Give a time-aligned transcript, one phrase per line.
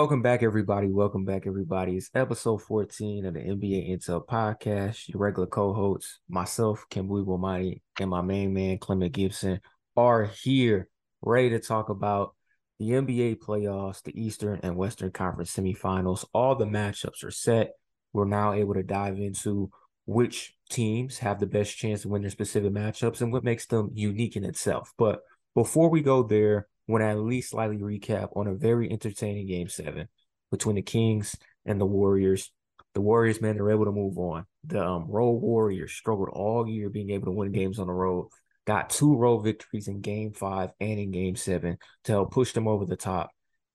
[0.00, 0.88] Welcome back, everybody.
[0.88, 1.98] Welcome back, everybody.
[1.98, 5.06] It's episode 14 of the NBA Intel podcast.
[5.08, 9.60] Your regular co-hosts, myself, Kambui Bomani, and my main man, Clement Gibson,
[9.98, 10.88] are here
[11.20, 12.34] ready to talk about
[12.78, 16.24] the NBA playoffs, the Eastern and Western Conference semifinals.
[16.32, 17.72] All the matchups are set.
[18.14, 19.70] We're now able to dive into
[20.06, 23.90] which teams have the best chance to win their specific matchups and what makes them
[23.92, 24.94] unique in itself.
[24.96, 25.20] But
[25.54, 29.68] before we go there, want to at least slightly recap on a very entertaining game
[29.68, 30.08] seven
[30.50, 32.52] between the Kings and the Warriors.
[32.94, 34.46] The Warriors, man, they're able to move on.
[34.64, 38.28] The um, road Warriors struggled all year being able to win games on the road.
[38.66, 42.68] Got two road victories in game five and in game seven to help push them
[42.68, 43.30] over the top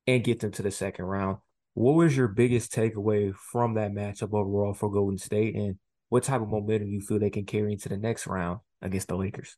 [0.06, 1.38] and get them to the second round.
[1.74, 5.56] What was your biggest takeaway from that matchup overall for Golden State?
[5.56, 5.78] And
[6.10, 9.08] what type of momentum do you feel they can carry into the next round against
[9.08, 9.58] the Lakers?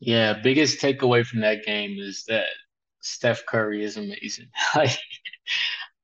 [0.00, 2.46] Yeah, biggest takeaway from that game is that
[3.00, 4.48] Steph Curry is amazing.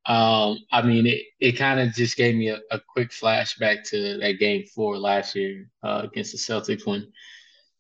[0.07, 4.19] Um, I mean, it, it kind of just gave me a, a quick flashback to
[4.19, 7.11] that game four last year uh, against the Celtics when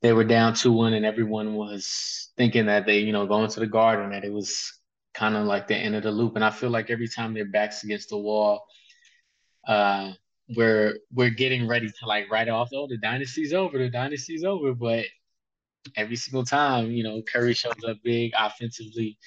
[0.02, 3.60] they were down 2 1 and everyone was thinking that they, you know, going to
[3.60, 4.72] the garden, that it was
[5.14, 6.34] kind of like the end of the loop.
[6.34, 8.64] And I feel like every time their backs against the wall,
[9.68, 10.12] uh,
[10.56, 14.74] we're we're getting ready to like write off, oh, the dynasty's over, the dynasty's over.
[14.74, 15.04] But
[15.96, 19.18] every single time, you know, Curry shows up big offensively,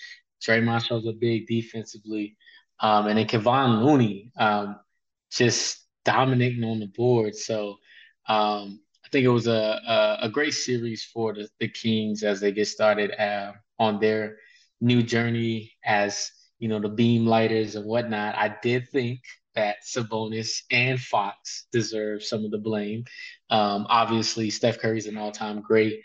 [0.45, 2.37] Draymond shows up big defensively,
[2.79, 4.77] um, and then Kevon Looney um,
[5.31, 7.35] just dominating on the board.
[7.35, 7.77] So
[8.27, 12.39] um, I think it was a, a, a great series for the, the Kings as
[12.39, 14.37] they get started uh, on their
[14.81, 18.35] new journey as you know the beam lighters and whatnot.
[18.35, 19.21] I did think
[19.55, 23.05] that Sabonis and Fox deserve some of the blame.
[23.49, 26.01] Um, obviously, Steph Curry's an all-time great,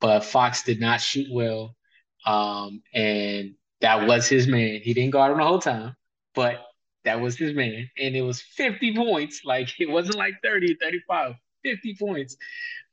[0.00, 1.76] but Fox did not shoot well.
[2.26, 4.80] Um, and that was his man.
[4.82, 5.96] He didn't guard him the whole time,
[6.34, 6.60] but
[7.04, 7.88] that was his man.
[7.98, 9.42] And it was 50 points.
[9.44, 11.34] Like it wasn't like 30, 35,
[11.64, 12.36] 50 points.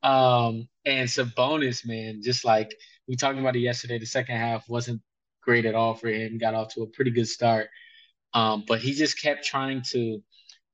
[0.03, 2.73] Um, and Sabonis, man, just like
[3.07, 5.01] we talked about it yesterday, the second half wasn't
[5.41, 6.38] great at all for him.
[6.38, 7.69] Got off to a pretty good start.
[8.34, 10.22] Um, but he just kept trying to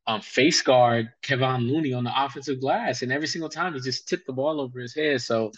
[0.07, 3.01] um, face guard Kevon Looney on the offensive glass.
[3.01, 5.21] And every single time he just tipped the ball over his head.
[5.21, 5.51] So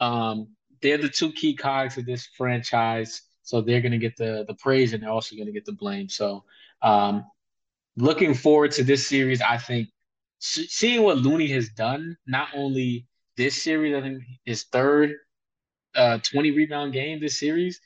[0.00, 0.48] um,
[0.82, 4.54] they're the two key cogs of this franchise, so they're going to get the the
[4.54, 6.08] praise and they're also going to get the blame.
[6.08, 6.44] So,
[6.82, 7.24] um,
[7.96, 9.40] looking forward to this series.
[9.40, 9.88] I think
[10.40, 13.06] seeing what Looney has done, not only
[13.36, 15.14] this series, I think his third
[15.94, 17.80] uh, 20 rebound game this series,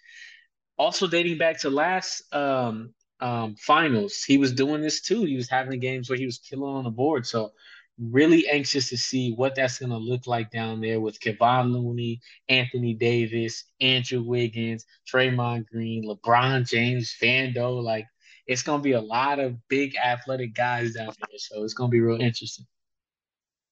[0.78, 5.24] also dating back to last um, um, finals, he was doing this too.
[5.24, 7.26] He was having games where he was killing on the board.
[7.26, 7.52] So
[7.98, 12.20] really anxious to see what that's going to look like down there with Kevon Looney,
[12.48, 17.82] Anthony Davis, Andrew Wiggins, Draymond Green, LeBron James, Vando.
[17.82, 18.06] Like,
[18.46, 21.38] it's going to be a lot of big athletic guys down there.
[21.38, 22.66] So it's going to be real interesting.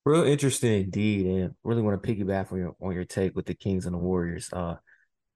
[0.04, 3.54] Real interesting indeed, and really want to piggyback on your on your take with the
[3.54, 4.50] Kings and the Warriors.
[4.52, 4.74] Uh,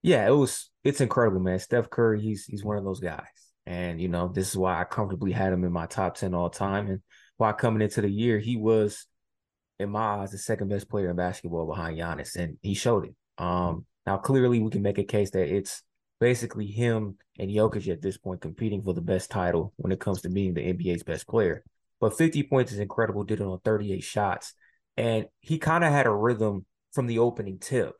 [0.01, 1.57] yeah, it was it's incredible, man.
[1.59, 3.23] Steph Curry, he's he's one of those guys,
[3.65, 6.49] and you know this is why I comfortably had him in my top ten all
[6.49, 7.01] time, and
[7.37, 9.05] while coming into the year, he was,
[9.79, 13.15] in my eyes, the second best player in basketball behind Giannis, and he showed it.
[13.37, 15.83] Um, now clearly we can make a case that it's
[16.19, 20.21] basically him and Jokic at this point competing for the best title when it comes
[20.21, 21.63] to being the NBA's best player.
[21.99, 24.53] But 50 points is incredible, did it on 38 shots.
[24.95, 27.93] And he kind of had a rhythm from the opening tip.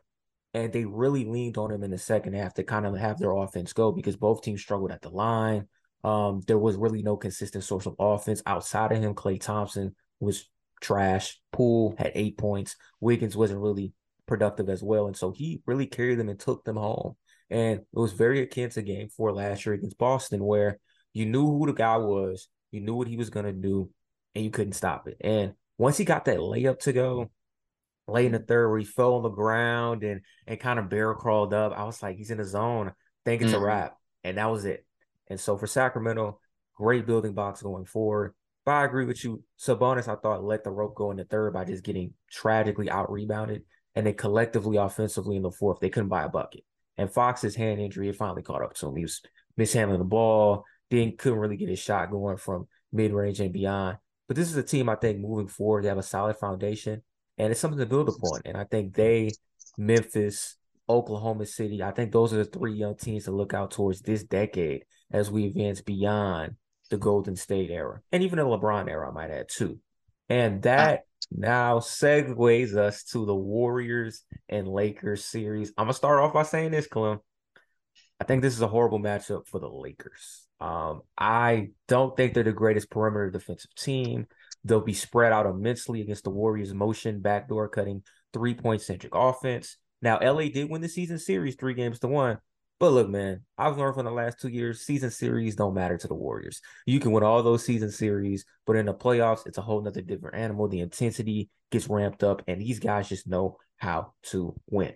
[0.54, 3.32] And they really leaned on him in the second half to kind of have their
[3.32, 5.68] offense go because both teams struggled at the line.
[6.04, 9.14] Um, there was really no consistent source of offense outside of him.
[9.14, 10.50] Klay Thompson was
[10.82, 11.40] trash.
[11.52, 12.76] Poole had eight points.
[13.00, 13.94] Wiggins wasn't really
[14.28, 15.08] productive as well.
[15.08, 17.16] And so he really carried them and took them home.
[17.50, 20.80] And it was very akin to game four last year against Boston, where
[21.14, 23.90] you knew who the guy was, you knew what he was going to do,
[24.36, 25.18] and you couldn't stop it.
[25.22, 27.32] And once he got that layup to go,
[28.08, 31.16] late in the third, where he fell on the ground and and kind of barrel
[31.16, 32.90] crawled up, I was like, he's in the zone.
[32.90, 32.92] I
[33.26, 33.62] think it's mm-hmm.
[33.62, 33.98] a wrap.
[34.24, 34.86] And that was it.
[35.30, 36.40] And so for Sacramento,
[36.76, 38.34] great building blocks going forward.
[38.66, 39.44] But I agree with you.
[39.60, 43.12] Sabonis, I thought, let the rope go in the third by just getting tragically out
[43.12, 43.64] rebounded.
[43.96, 46.64] And then collectively, offensively in the fourth, they couldn't buy a bucket.
[46.98, 48.96] And Fox's hand injury, it finally caught up to him.
[48.96, 49.22] He was
[49.56, 53.98] mishandling the ball, didn't couldn't really get his shot going from mid range and beyond.
[54.28, 57.02] But this is a team I think moving forward, they have a solid foundation
[57.38, 58.42] and it's something to build upon.
[58.46, 59.32] And I think they,
[59.78, 60.56] Memphis,
[60.90, 64.24] Oklahoma City, I think those are the three young teams to look out towards this
[64.24, 66.56] decade as we advance beyond
[66.90, 69.80] the Golden State era and even the LeBron era, I might add too.
[70.30, 75.74] And that now segues us to the Warriors and Lakers series.
[75.78, 77.20] I'm gonna start off by saying this, Clem.
[78.20, 80.48] I think this is a horrible matchup for the Lakers.
[80.60, 84.26] Um, I don't think they're the greatest perimeter defensive team.
[84.64, 89.78] They'll be spread out immensely against the Warriors' motion backdoor cutting three point centric offense.
[90.02, 92.40] Now, LA did win the season series three games to one.
[92.80, 96.08] But look, man, I've learned from the last two years, season series don't matter to
[96.08, 96.62] the Warriors.
[96.86, 100.02] You can win all those season series, but in the playoffs, it's a whole nother
[100.02, 100.68] different animal.
[100.68, 104.94] The intensity gets ramped up, and these guys just know how to win.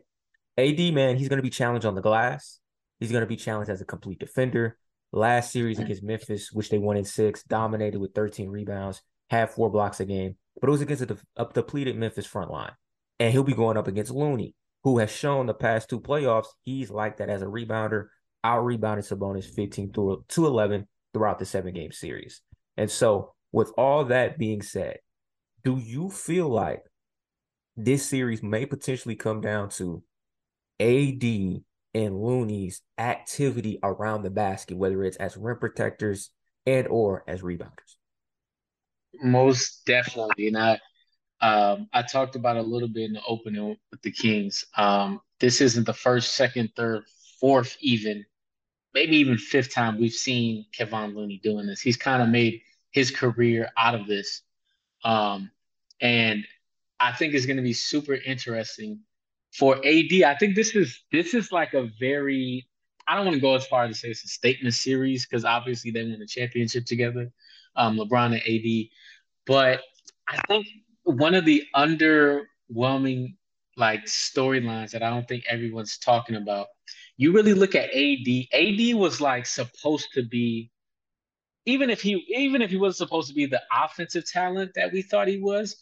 [0.57, 2.60] AD, man, he's going to be challenged on the glass.
[3.00, 4.78] He's going to be challenged as a complete defender.
[5.12, 5.86] Last series mm.
[5.86, 10.06] against Memphis, which they won in six, dominated with 13 rebounds, had four blocks a
[10.06, 12.74] game, but it was against a, a depleted Memphis front line.
[13.19, 16.89] And he'll be going up against Looney, who has shown the past two playoffs he's
[16.89, 18.07] like that as a rebounder,
[18.44, 22.42] out rebounded Sabonis 15 through to 11 throughout the seven game series.
[22.78, 24.98] And so, with all that being said,
[25.63, 26.83] do you feel like
[27.75, 30.04] this series may potentially come down to
[30.80, 31.24] AD
[31.94, 36.31] and Looney's activity around the basket, whether it's as rim protectors
[36.66, 37.98] and or as rebounders?
[39.22, 40.48] Most definitely.
[40.48, 40.80] And I
[41.41, 44.65] um, I talked about a little bit in the opening with the Kings.
[44.77, 47.03] Um, this isn't the first, second, third,
[47.39, 48.25] fourth, even
[48.93, 51.81] maybe even fifth time we've seen Kevon Looney doing this.
[51.81, 52.61] He's kind of made
[52.91, 54.41] his career out of this.
[55.03, 55.49] Um,
[56.01, 56.45] and
[56.99, 58.99] I think it's going to be super interesting
[59.51, 60.23] for AD.
[60.23, 62.67] I think this is this is like a very
[63.07, 65.44] I don't want to go as far as to say it's a statement series because
[65.44, 67.31] obviously they won the championship together,
[67.75, 68.89] um, LeBron and AD.
[69.45, 69.81] But
[70.27, 70.67] I think
[71.03, 73.36] one of the underwhelming
[73.77, 76.68] like storylines that I don't think everyone's talking about.
[77.18, 78.27] You really look at AD.
[78.53, 80.71] AD was like supposed to be,
[81.65, 85.01] even if he even if he was supposed to be the offensive talent that we
[85.01, 85.75] thought he was,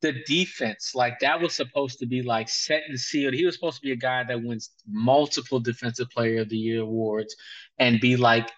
[0.00, 3.34] the defense like that was supposed to be like set and sealed.
[3.34, 6.82] He was supposed to be a guy that wins multiple Defensive Player of the Year
[6.82, 7.34] awards
[7.78, 8.50] and be like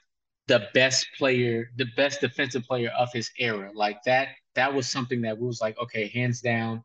[0.48, 3.70] the best player, the best defensive player of his era.
[3.74, 6.82] Like that that was something that we was like, okay, hands down,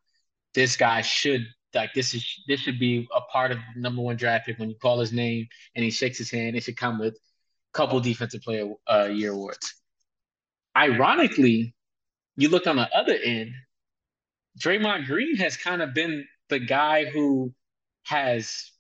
[0.53, 4.45] this guy should like this is this should be a part of number one draft
[4.45, 6.56] pick when you call his name and he shakes his hand.
[6.56, 9.75] It should come with a couple defensive player uh, year awards.
[10.75, 11.75] Ironically,
[12.38, 13.51] you look on the other end,
[14.59, 17.53] Draymond Green has kind of been the guy who
[18.03, 18.71] has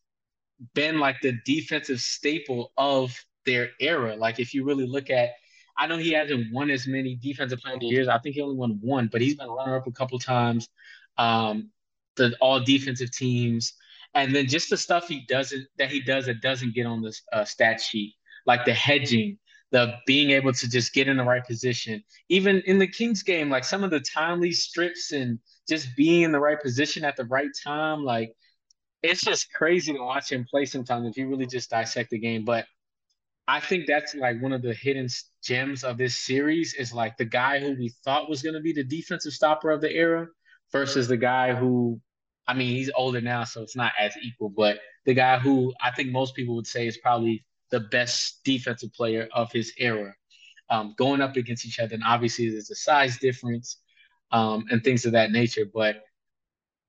[0.73, 4.15] been like the defensive staple of their era.
[4.15, 5.31] Like if you really look at
[5.77, 8.07] I know he hasn't won as many defensive player of the years.
[8.07, 10.69] I think he only won one, but he's been a runner up a couple times.
[11.17, 11.71] Um,
[12.15, 13.73] the all defensive teams,
[14.13, 17.13] and then just the stuff he doesn't that he does that doesn't get on the
[17.33, 19.37] uh, stat sheet, like the hedging,
[19.71, 22.03] the being able to just get in the right position.
[22.29, 26.31] Even in the Kings game, like some of the timely strips and just being in
[26.31, 28.33] the right position at the right time, like
[29.03, 32.45] it's just crazy to watch him play sometimes if you really just dissect the game.
[32.45, 32.65] But
[33.47, 35.07] I think that's like one of the hidden
[35.43, 38.73] gems of this series is like the guy who we thought was going to be
[38.73, 40.27] the defensive stopper of the era
[40.71, 42.01] versus the guy who,
[42.47, 45.91] I mean, he's older now, so it's not as equal, but the guy who I
[45.91, 50.15] think most people would say is probably the best defensive player of his era,
[50.69, 51.93] um, going up against each other.
[51.93, 53.77] And obviously, there's a size difference
[54.31, 55.65] um, and things of that nature.
[55.71, 55.97] But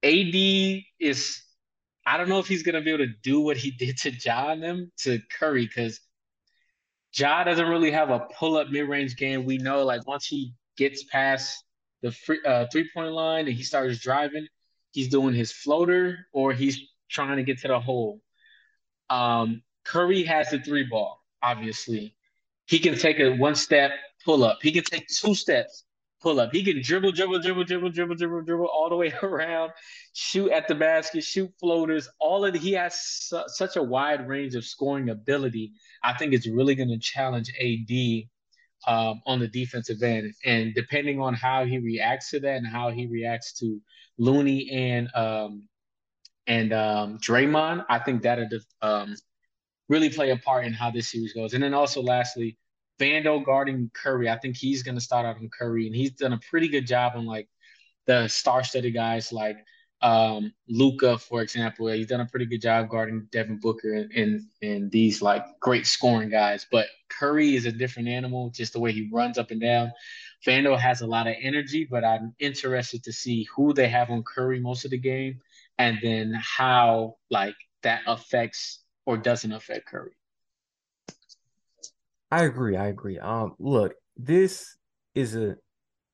[0.03, 0.35] AD
[1.01, 1.43] is,
[2.07, 4.11] I don't know if he's going to be able to do what he did to
[4.11, 6.01] John them to Curry because
[7.17, 9.45] Ja doesn't really have a pull up mid range game.
[9.45, 11.65] We know like once he gets past
[12.03, 14.47] the free, uh, three point line and he starts driving,
[14.93, 18.21] he's doing his floater or he's trying to get to the hole.
[19.09, 22.15] Um, Curry has the three ball, obviously.
[22.67, 23.93] He can take a one step
[24.25, 24.59] pull up.
[24.61, 25.85] He can take two steps
[26.21, 26.53] pull up.
[26.53, 29.73] He can dribble, dribble, dribble, dribble, dribble, dribble, dribble all the way around,
[30.13, 32.09] shoot at the basket, shoot floaters.
[32.19, 35.73] All of the, he has su- such a wide range of scoring ability.
[36.03, 38.29] I think it's really going to challenge AD
[38.87, 40.33] um, on the defensive end.
[40.45, 43.81] And depending on how he reacts to that and how he reacts to
[44.19, 45.69] Looney and um,
[46.47, 48.49] and um, Draymond, I think that'll
[48.81, 49.17] um,
[49.89, 51.55] really play a part in how this series goes.
[51.55, 52.57] And then also, lastly,
[52.99, 54.29] Vando guarding Curry.
[54.29, 56.87] I think he's going to start out on Curry, and he's done a pretty good
[56.87, 57.49] job on like
[58.07, 59.59] the star-studded guys like
[60.03, 61.89] um, Luka, for example.
[61.89, 65.87] He's done a pretty good job guarding Devin Booker and, and and these like great
[65.87, 66.67] scoring guys.
[66.71, 69.93] But Curry is a different animal, just the way he runs up and down.
[70.47, 74.23] Vando has a lot of energy, but I'm interested to see who they have on
[74.23, 75.41] Curry most of the game,
[75.79, 80.16] and then how like that affects or doesn't affect Curry.
[82.31, 82.77] I agree.
[82.77, 83.19] I agree.
[83.19, 84.77] Um, look, this
[85.15, 85.57] is a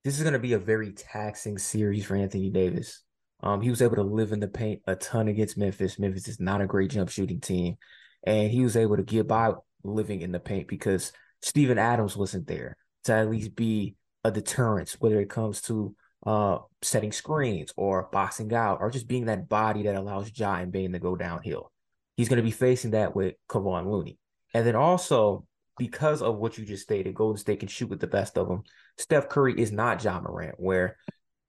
[0.05, 3.03] this is going to be a very taxing series for Anthony Davis.
[3.43, 5.99] Um, he was able to live in the paint a ton against Memphis.
[5.99, 7.77] Memphis is not a great jump shooting team.
[8.25, 9.53] and he was able to get by
[9.85, 14.95] living in the paint because Steven Adams wasn't there to at least be a deterrence,
[15.01, 15.95] whether it comes to
[16.27, 20.71] uh, setting screens or boxing out or just being that body that allows Ja and
[20.73, 21.73] Bane to go downhill.
[22.17, 24.19] He's going to be facing that with Kevon Looney.
[24.55, 25.47] And then also,
[25.79, 28.63] because of what you just stated, Golden State can shoot with the best of them.
[28.99, 30.97] Steph Curry is not Ja Morant, where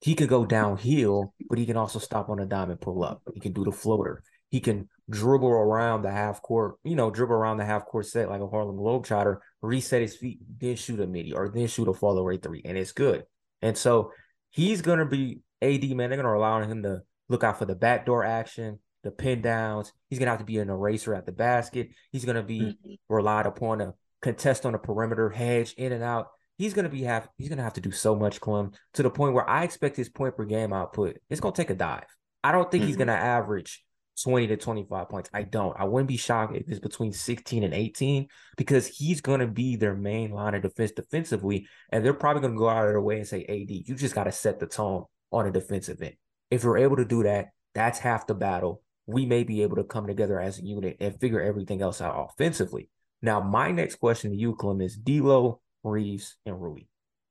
[0.01, 3.21] he can go downhill, but he can also stop on a dime and pull up.
[3.33, 4.23] He can do the floater.
[4.49, 8.29] He can dribble around the half court, you know, dribble around the half court set
[8.29, 11.93] like a Harlem Globetrotter, reset his feet, then shoot a midi or then shoot a
[11.93, 13.23] fall away three, and it's good.
[13.61, 14.11] And so
[14.51, 16.09] he's gonna be AD man.
[16.09, 19.91] They're gonna allow him to look out for the backdoor action, the pin downs.
[20.09, 21.89] He's gonna have to be an eraser at the basket.
[22.11, 22.93] He's gonna be mm-hmm.
[23.09, 26.27] relied upon to contest on the perimeter, hedge in and out.
[26.57, 29.33] He's gonna be have he's gonna have to do so much, Clem, to the point
[29.33, 31.17] where I expect his point per game output.
[31.29, 32.05] It's gonna take a dive.
[32.43, 32.87] I don't think mm-hmm.
[32.87, 33.83] he's gonna average
[34.21, 35.29] 20 to 25 points.
[35.33, 35.75] I don't.
[35.79, 38.27] I wouldn't be shocked if it's between 16 and 18
[38.57, 41.67] because he's going to be their main line of defense defensively.
[41.91, 44.15] And they're probably going to go out of their way and say, AD, you just
[44.15, 46.15] got to set the tone on a defensive end.
[46.51, 48.81] If you're able to do that, that's half the battle.
[49.07, 52.29] We may be able to come together as a unit and figure everything else out
[52.29, 52.89] offensively.
[53.23, 56.81] Now, my next question to you, Clem, is D'Lo, Reaves, and Rui.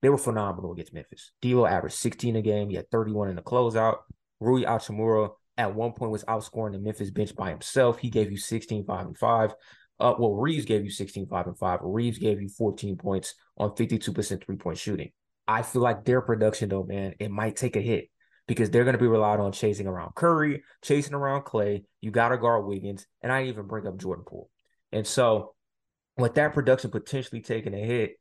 [0.00, 1.30] They were phenomenal against Memphis.
[1.42, 2.70] D'Lo averaged 16 a game.
[2.70, 3.98] He had 31 in the closeout.
[4.40, 7.98] Rui Hachimura at one point was outscoring the Memphis bench by himself.
[7.98, 9.54] He gave you 16, 5, and 5.
[10.00, 11.80] Uh, well, Reaves gave you 16, 5, and 5.
[11.82, 15.12] Reaves gave you 14 points on 52% three point shooting.
[15.46, 18.08] I feel like their production, though, man, it might take a hit
[18.48, 21.84] because they're going to be relied on chasing around Curry, chasing around Klay.
[22.00, 24.48] You got to guard Wiggins, and I even bring up Jordan Poole.
[24.90, 25.54] And so,
[26.16, 28.18] with that production potentially taking a hit,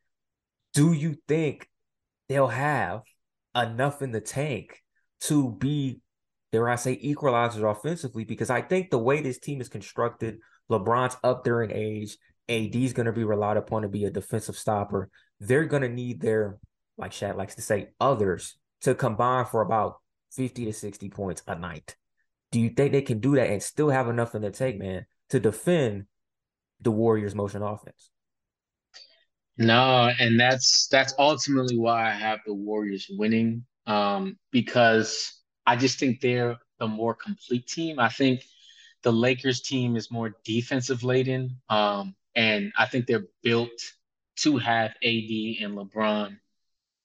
[0.74, 1.68] do you think
[2.30, 3.02] they'll have
[3.56, 4.82] enough in the tank
[5.22, 6.02] to be
[6.52, 11.18] dare I say, equalizers offensively because I think the way this team is constructed, LeBron's
[11.24, 12.18] up there in age,
[12.50, 15.10] AD's going to be relied upon to be a defensive stopper.
[15.40, 16.58] They're going to need their,
[16.98, 20.00] like Shaq likes to say, others to combine for about
[20.34, 21.96] 50 to 60 points a night.
[22.52, 25.06] Do you think they can do that and still have enough in the tank, man,
[25.30, 26.06] to defend
[26.82, 28.12] the Warriors' motion offense?
[29.58, 33.66] No, and that's that's ultimately why I have the Warriors winning.
[33.86, 38.00] Um, because I just think they're the more complete team.
[38.00, 38.44] I think
[39.04, 41.58] the Lakers team is more defensive laden.
[41.70, 43.72] Um, and I think they're built
[44.38, 46.38] to have AD and LeBron,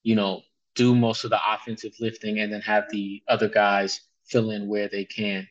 [0.03, 0.43] you know,
[0.75, 4.89] do most of the offensive lifting and then have the other guys fill in where
[4.89, 5.49] they can.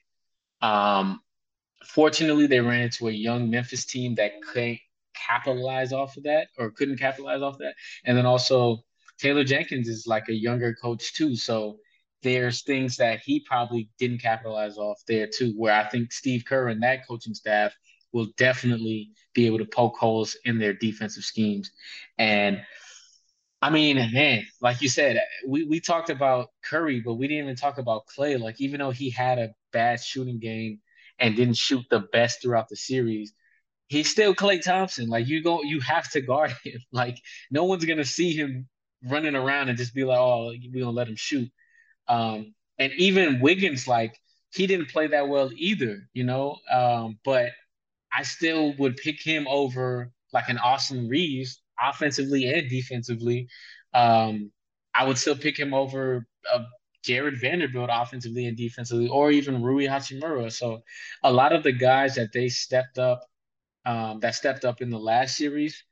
[0.61, 1.21] Um,
[1.85, 4.79] fortunately, they ran into a young Memphis team that couldn't
[5.15, 7.75] capitalize off of that or couldn't capitalize off that.
[8.05, 8.83] And then also,
[9.17, 11.35] Taylor Jenkins is like a younger coach too.
[11.35, 11.77] So
[12.21, 16.69] there's things that he probably didn't capitalize off there too, where I think Steve Kerr
[16.69, 17.73] and that coaching staff
[18.11, 21.71] will definitely be able to poke holes in their defensive schemes.
[22.17, 22.61] And
[23.61, 27.55] I mean, man, like you said, we, we talked about Curry, but we didn't even
[27.55, 28.39] talk about Klay.
[28.39, 30.79] Like, even though he had a bad shooting game
[31.19, 33.33] and didn't shoot the best throughout the series,
[33.87, 35.09] he's still Klay Thompson.
[35.09, 36.81] Like, you go, you have to guard him.
[36.91, 37.17] Like,
[37.51, 38.67] no one's gonna see him
[39.03, 41.49] running around and just be like, oh, we gonna let him shoot.
[42.07, 44.19] Um, and even Wiggins, like
[44.51, 46.57] he didn't play that well either, you know.
[46.71, 47.51] Um, but
[48.13, 53.47] I still would pick him over like an Austin Reaves offensively and defensively.
[53.93, 54.51] Um,
[54.93, 56.65] I would still pick him over a
[57.05, 60.51] Jarred Vanderbilt offensively and defensively, or even Rui Hachimura.
[60.51, 60.81] So
[61.23, 63.21] a lot of the guys that they stepped up,
[63.85, 65.83] um, that stepped up in the last series,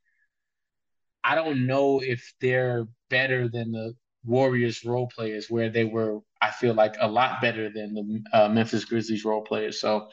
[1.24, 6.51] I don't know if they're better than the Warriors role players, where they were, I
[6.51, 9.79] feel like, a lot better than the uh, Memphis Grizzlies role players.
[9.79, 10.10] So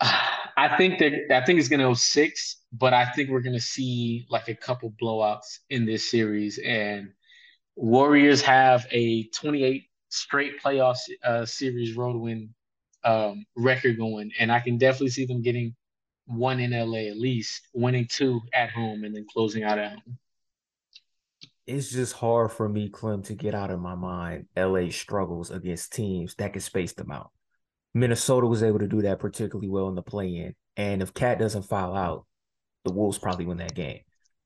[0.00, 3.56] I think that I think it's going to go six, but I think we're going
[3.56, 6.58] to see like a couple blowouts in this series.
[6.58, 7.10] And
[7.76, 12.54] Warriors have a 28 straight playoff uh, series road win
[13.04, 15.74] um, record going, and I can definitely see them getting
[16.26, 20.18] one in LA at least, winning two at home, and then closing out at home
[21.66, 25.92] it's just hard for me, Clem, to get out of my mind LA struggles against
[25.92, 27.30] teams that can space them out.
[27.94, 30.54] Minnesota was able to do that particularly well in the play in.
[30.76, 32.26] And if KAT doesn't foul out,
[32.84, 34.00] the Wolves probably win that game.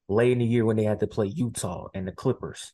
[0.09, 2.73] Late in the year when they had to play Utah and the Clippers,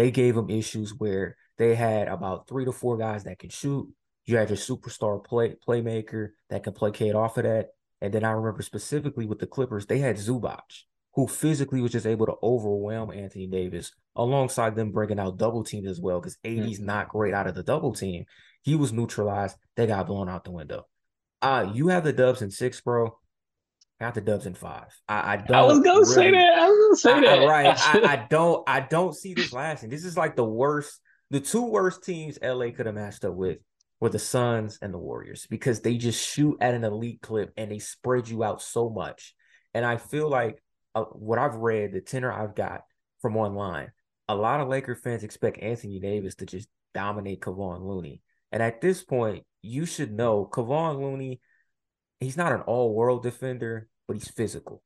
[0.00, 3.86] they gave them issues where they had about three to four guys that can shoot.
[4.24, 7.68] You had your superstar play playmaker that can play Kate off of that.
[8.00, 10.60] And then I remember specifically with the Clippers, they had Zubac
[11.14, 15.88] who physically was just able to overwhelm Anthony Davis alongside them bringing out double teams
[15.88, 16.86] as well because AD's mm-hmm.
[16.86, 18.24] not great out of the double team.
[18.62, 19.56] He was neutralized.
[19.76, 20.86] They got blown out the window.
[21.42, 23.18] Uh, you have the Dubs in six, bro.
[24.00, 24.88] Got the Dubs in five.
[25.08, 25.56] I, I don't.
[25.56, 26.58] I was gonna really, say that.
[26.58, 27.46] I was gonna say I, that.
[27.46, 27.78] right.
[27.78, 28.66] I, I don't.
[28.66, 29.90] I don't see this lasting.
[29.90, 31.00] This is like the worst.
[31.30, 33.58] The two worst teams LA could have matched up with
[34.00, 37.70] were the Suns and the Warriors because they just shoot at an elite clip and
[37.70, 39.34] they spread you out so much.
[39.74, 40.62] And I feel like
[40.94, 42.82] uh, what I've read, the tenor I've got
[43.20, 43.92] from online,
[44.28, 48.22] a lot of Laker fans expect Anthony Davis to just dominate Kevon Looney.
[48.50, 51.40] And at this point, you should know Kevon Looney,
[52.18, 54.82] he's not an all-world defender, but he's physical.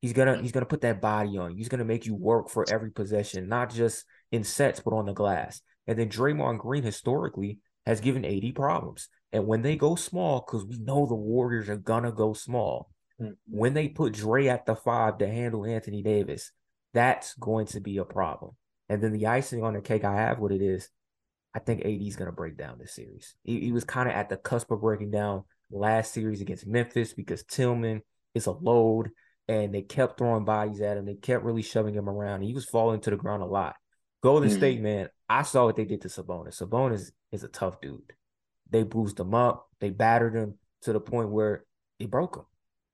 [0.00, 1.56] He's gonna he's gonna put that body on.
[1.56, 5.12] He's gonna make you work for every possession, not just in sets, but on the
[5.12, 5.60] glass.
[5.86, 9.10] And then Draymond Green historically has given AD problems.
[9.32, 12.90] And when they go small, because we know the Warriors are gonna go small,
[13.22, 13.34] mm-hmm.
[13.46, 16.50] when they put Dre at the five to handle Anthony Davis,
[16.92, 18.56] that's going to be a problem.
[18.88, 20.88] And then the icing on the cake I have what it is,
[21.54, 23.36] I think AD is gonna break down this series.
[23.44, 27.12] He, he was kind of at the cusp of breaking down last series against Memphis
[27.12, 28.02] because Tillman
[28.38, 29.10] is a load
[29.48, 31.06] and they kept throwing bodies at him.
[31.06, 32.42] They kept really shoving him around.
[32.42, 33.76] he was falling to the ground a lot.
[34.22, 34.58] Golden mm-hmm.
[34.58, 36.60] State, man, I saw what they did to Sabonis.
[36.60, 38.12] Sabonis is a tough dude.
[38.70, 39.68] They bruised him up.
[39.80, 41.64] They battered him to the point where
[41.98, 42.44] it broke him.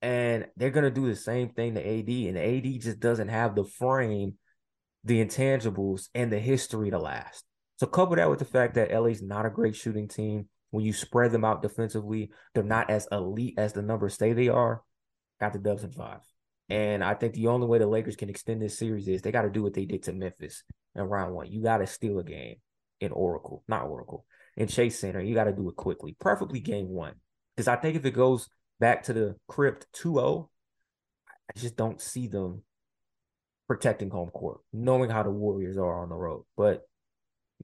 [0.03, 2.09] And they're gonna do the same thing to AD.
[2.09, 4.35] And AD just doesn't have the frame,
[5.03, 7.45] the intangibles, and the history to last.
[7.77, 10.49] So couple that with the fact that LA's not a great shooting team.
[10.71, 14.49] When you spread them out defensively, they're not as elite as the numbers say they
[14.49, 14.83] are.
[15.41, 16.21] Got the Dubs in five.
[16.69, 19.43] And I think the only way the Lakers can extend this series is they got
[19.43, 20.65] to do what they did to Memphis
[20.95, 21.51] in round one.
[21.51, 22.57] You got to steal a game
[23.01, 24.25] in Oracle, not Oracle,
[24.57, 25.21] in Chase Center.
[25.21, 27.15] You got to do it quickly, preferably game one.
[27.55, 28.49] Because I think if it goes
[28.81, 30.51] back to the crypt 2 0,
[31.29, 32.63] I just don't see them
[33.69, 36.45] protecting home court, knowing how the Warriors are on the road.
[36.57, 36.83] But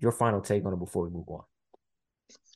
[0.01, 1.43] your final take on it before we move on.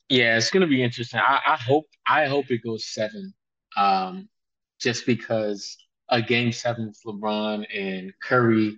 [0.09, 1.21] Yeah, it's gonna be interesting.
[1.21, 3.33] I, I hope I hope it goes seven.
[3.77, 4.29] Um,
[4.79, 5.77] just because
[6.09, 8.77] a game seven with LeBron and Curry,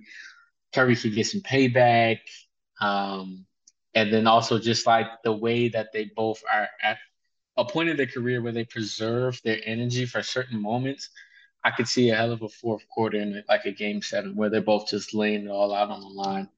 [0.72, 2.20] Curry could get some payback.
[2.80, 3.46] Um,
[3.94, 6.98] and then also just like the way that they both are at
[7.56, 11.08] a point in their career where they preserve their energy for certain moments.
[11.64, 14.50] I could see a hell of a fourth quarter in like a game seven where
[14.50, 16.48] they're both just laying it all out on the line.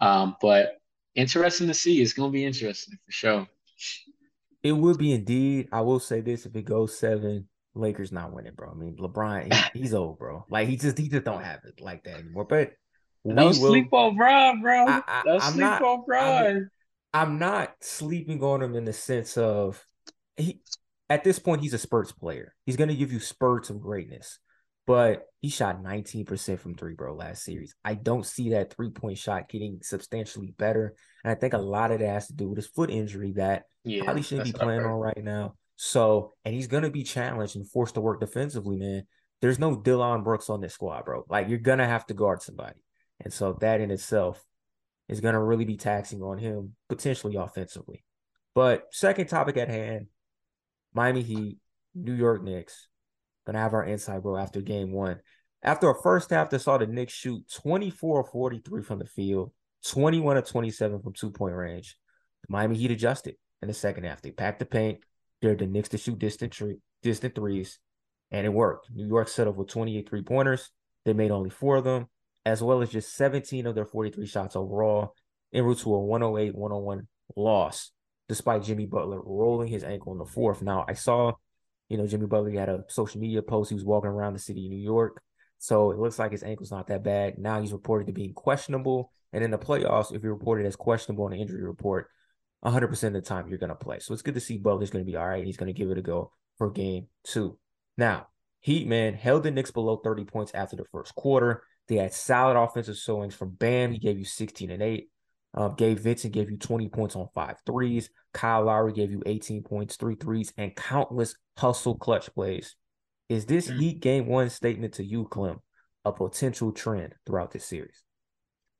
[0.00, 0.80] Um, but
[1.14, 2.00] interesting to see.
[2.00, 3.46] It's going to be interesting for sure.
[4.62, 5.68] It would be indeed.
[5.70, 8.70] I will say this: if it goes seven, Lakers not winning, bro.
[8.70, 10.44] I mean, LeBron, he, he's old, bro.
[10.50, 12.44] Like he just he just don't have it like that anymore.
[12.44, 12.72] But
[13.26, 14.86] don't sleep on Bron, bro.
[14.86, 16.46] I, I, don't I'm sleep not, on Bron.
[16.46, 16.70] I'm,
[17.14, 19.84] I'm not sleeping on him in the sense of
[20.36, 20.60] he.
[21.10, 22.54] At this point, he's a spurts player.
[22.66, 24.38] He's gonna give you spurts of greatness
[24.88, 27.74] but he shot 19% from three, bro, last series.
[27.84, 30.94] I don't see that three point shot getting substantially better.
[31.22, 33.64] And I think a lot of that has to do with his foot injury that
[33.84, 35.56] yeah, probably shouldn't be playing on right now.
[35.80, 39.04] So, and he's going to be challenged and forced to work defensively, man.
[39.40, 41.24] There's no Dillon Brooks on this squad, bro.
[41.28, 42.80] Like, you're going to have to guard somebody.
[43.20, 44.44] And so that in itself
[45.08, 48.04] is going to really be taxing on him, potentially offensively.
[48.56, 50.06] But second topic at hand
[50.92, 51.58] Miami Heat,
[51.94, 52.88] New York Knicks
[53.46, 55.20] gonna have our insight, bro, after game one.
[55.62, 59.52] After a first half that saw the Knicks shoot 24 43 from the field,
[59.86, 61.96] 21 of 27 from two point range,
[62.42, 64.20] the Miami Heat adjusted in the second half.
[64.20, 64.98] They packed the paint,
[65.40, 67.78] dared the Knicks to shoot distant, tree, distant threes,
[68.30, 68.88] and it worked.
[68.94, 70.70] New York settled with 28 three pointers.
[71.04, 72.08] They made only four of them,
[72.44, 75.14] as well as just 17 of their 43 shots overall,
[75.52, 77.92] en route to a 108 101 loss,
[78.28, 80.62] despite Jimmy Butler rolling his ankle in the fourth.
[80.62, 81.34] Now, I saw
[81.88, 83.70] you know, Jimmy Butler had a social media post.
[83.70, 85.22] He was walking around the city of New York.
[85.58, 87.38] So it looks like his ankle's not that bad.
[87.38, 89.10] Now he's reported to being questionable.
[89.32, 92.08] And in the playoffs, if you're reported as questionable on the injury report,
[92.64, 93.98] 100% of the time you're going to play.
[94.00, 95.44] So it's good to see Butler's going to be all right.
[95.44, 97.58] He's going to give it a go for game two.
[97.96, 98.28] Now,
[98.60, 101.62] Heat, man, held the Knicks below 30 points after the first quarter.
[101.86, 103.92] They had solid offensive showings from Bam.
[103.92, 105.08] He gave you 16 and 8.
[105.54, 108.10] Uh, Gabe Vincent gave you 20 points on five threes.
[108.34, 112.76] Kyle Lowry gave you 18 points, three threes, and countless hustle clutch plays.
[113.28, 113.78] Is this mm.
[113.78, 115.60] Heat game one statement to you, Clem,
[116.04, 118.02] a potential trend throughout this series?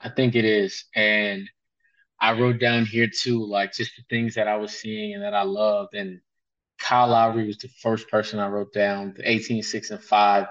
[0.01, 0.85] I think it is.
[0.95, 1.49] And
[2.21, 5.35] I wrote down here too, like just the things that I was seeing and that
[5.35, 5.95] I loved.
[5.95, 6.21] And
[6.79, 10.47] Kyle Lowry was the first person I wrote down, the 18, 6, and 5.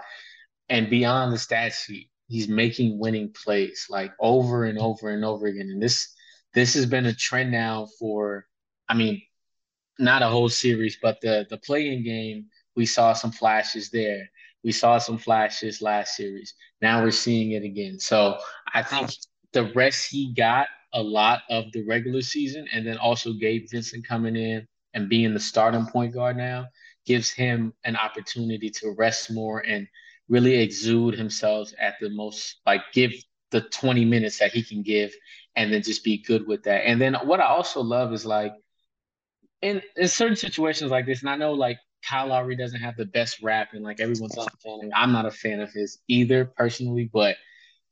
[0.69, 5.47] And beyond the stat sheet, he's making winning plays like over and over and over
[5.47, 5.69] again.
[5.71, 6.13] And this
[6.53, 8.45] this has been a trend now for,
[8.89, 9.21] I mean,
[9.99, 12.47] not a whole series, but the the play-in game.
[12.75, 14.29] We saw some flashes there.
[14.63, 16.53] We saw some flashes last series.
[16.81, 17.99] Now we're seeing it again.
[17.99, 18.37] So
[18.73, 19.11] I think
[19.53, 24.07] the rest he got a lot of the regular season, and then also Gabe Vincent
[24.07, 26.65] coming in and being the starting point guard now
[27.05, 29.87] gives him an opportunity to rest more and
[30.29, 33.13] really exude himself at the most, like give
[33.51, 35.13] the 20 minutes that he can give
[35.55, 36.85] and then just be good with that.
[36.85, 38.53] And then what I also love is like
[39.61, 43.05] in, in certain situations like this, and I know like Kyle Lowry doesn't have the
[43.05, 44.91] best rap and like everyone's not a fan.
[44.95, 47.37] I'm not a fan of his either personally, but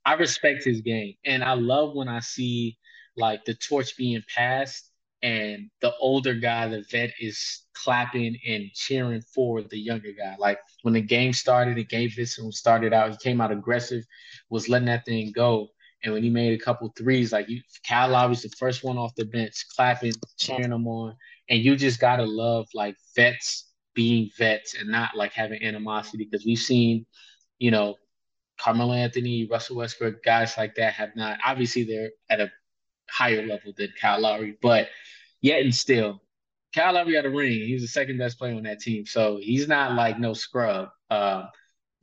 [0.05, 1.15] I respect his game.
[1.25, 2.77] And I love when I see
[3.17, 9.21] like the torch being passed and the older guy, the vet, is clapping and cheering
[9.34, 10.36] for the younger guy.
[10.38, 14.04] Like when the game started, the Gabe Vincent started out, he came out aggressive,
[14.49, 15.69] was letting that thing go.
[16.04, 19.15] And when he made a couple threes, like you, Kyle Lowry's the first one off
[19.15, 21.15] the bench, clapping, cheering him on.
[21.49, 26.45] And you just gotta love like vets being vets and not like having animosity because
[26.45, 27.06] we've seen,
[27.58, 27.95] you know,
[28.60, 31.39] Carmelo Anthony, Russell Westbrook, guys like that have not.
[31.43, 32.51] Obviously, they're at a
[33.09, 34.89] higher level than Kyle Lowry, but
[35.41, 36.21] yet and still,
[36.73, 37.51] Kyle Lowry got a ring.
[37.51, 40.89] He's the second best player on that team, so he's not like no scrub.
[41.09, 41.45] Uh,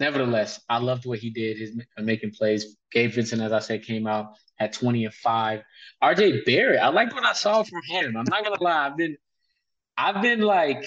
[0.01, 1.59] nevertheless, I loved what he did.
[1.59, 2.77] His making plays.
[2.91, 5.63] Gabe Vincent, as I said, came out at twenty and five.
[6.03, 8.17] RJ Barrett, I liked what I saw from him.
[8.17, 8.87] I'm not gonna lie.
[8.87, 9.17] I've been,
[9.97, 10.87] I've been like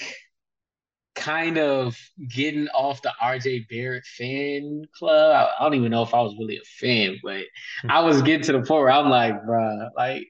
[1.16, 1.98] kind of
[2.28, 5.34] getting off the RJ Barrett fan club.
[5.34, 7.44] I, I, don't even know if I was really a fan, but.
[7.88, 10.28] I was getting to the point where I'm like, bro, like,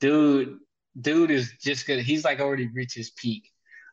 [0.00, 0.58] dude,
[1.00, 3.50] dude is just gonna, He's like already reached his peak.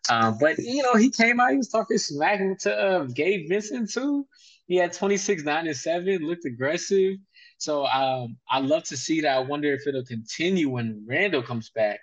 [0.09, 3.91] Um, but you know, he came out, he was talking smack to uh, Gabe Vincent
[3.91, 4.27] too.
[4.67, 7.17] He had 26, 9, and 7, looked aggressive.
[7.57, 9.37] So um, I love to see that.
[9.37, 11.99] I wonder if it'll continue when Randle comes back.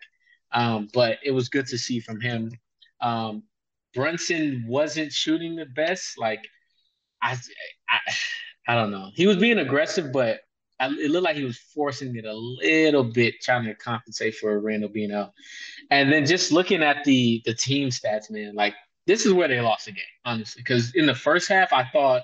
[0.53, 2.51] Um, but it was good to see from him.
[3.01, 3.43] Um,
[3.99, 6.19] Brunson wasn't shooting the best.
[6.19, 6.47] Like
[7.21, 7.37] I,
[7.91, 7.99] I,
[8.69, 9.11] I don't know.
[9.13, 10.39] He was being aggressive, but
[10.79, 14.61] I, it looked like he was forcing it a little bit, trying to compensate for
[14.61, 15.33] Randle being out.
[15.91, 18.75] And then just looking at the the team stats, man, like
[19.09, 20.63] this is where they lost the game, honestly.
[20.63, 22.23] Because in the first half, I thought,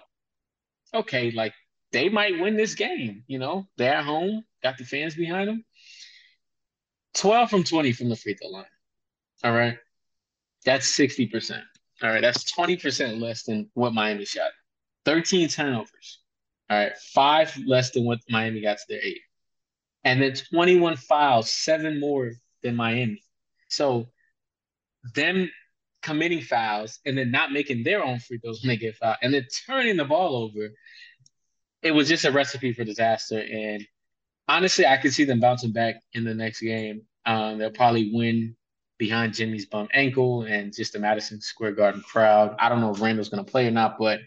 [0.95, 1.55] okay, like
[1.91, 3.25] they might win this game.
[3.27, 5.65] You know, they're at home, got the fans behind them.
[7.15, 8.65] Twelve from twenty from the free throw line.
[9.43, 9.77] All right.
[10.65, 11.61] That's 60%.
[12.03, 12.21] All right.
[12.21, 14.51] That's 20% less than what Miami shot.
[15.05, 16.21] 13 turnovers.
[16.71, 16.97] All right.
[17.15, 19.21] Five less than what Miami got to their eight.
[20.05, 23.23] And then 21 fouls, seven more than Miami.
[23.69, 24.07] So
[25.15, 25.51] them
[26.03, 29.33] committing fouls and then not making their own free throws when they get fouled and
[29.33, 30.69] then turning the ball over,
[31.83, 33.39] it was just a recipe for disaster.
[33.41, 33.87] And
[34.49, 37.03] honestly, I could see them bouncing back in the next game.
[37.27, 38.57] Um, they'll probably win
[38.99, 42.55] behind Jimmy's bum ankle and just the Madison Square Garden crowd.
[42.59, 44.21] I don't know if Randle's going to play or not, but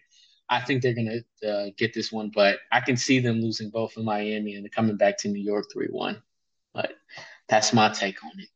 [0.50, 2.32] I think they're going to uh, get this one.
[2.34, 5.66] But I can see them losing both in Miami and coming back to New York
[5.72, 6.22] 3 1.
[6.74, 6.94] But
[7.50, 8.50] that's my take on it.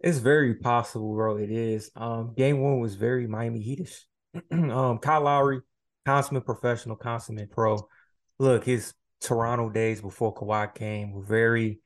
[0.00, 1.38] It's very possible, bro.
[1.38, 1.90] It is.
[1.96, 4.00] Um, game one was very Miami Heatish.
[4.70, 5.60] um, Kyle Lowry,
[6.04, 7.88] consummate professional, consummate pro.
[8.38, 11.80] Look, his Toronto days before Kawhi came were very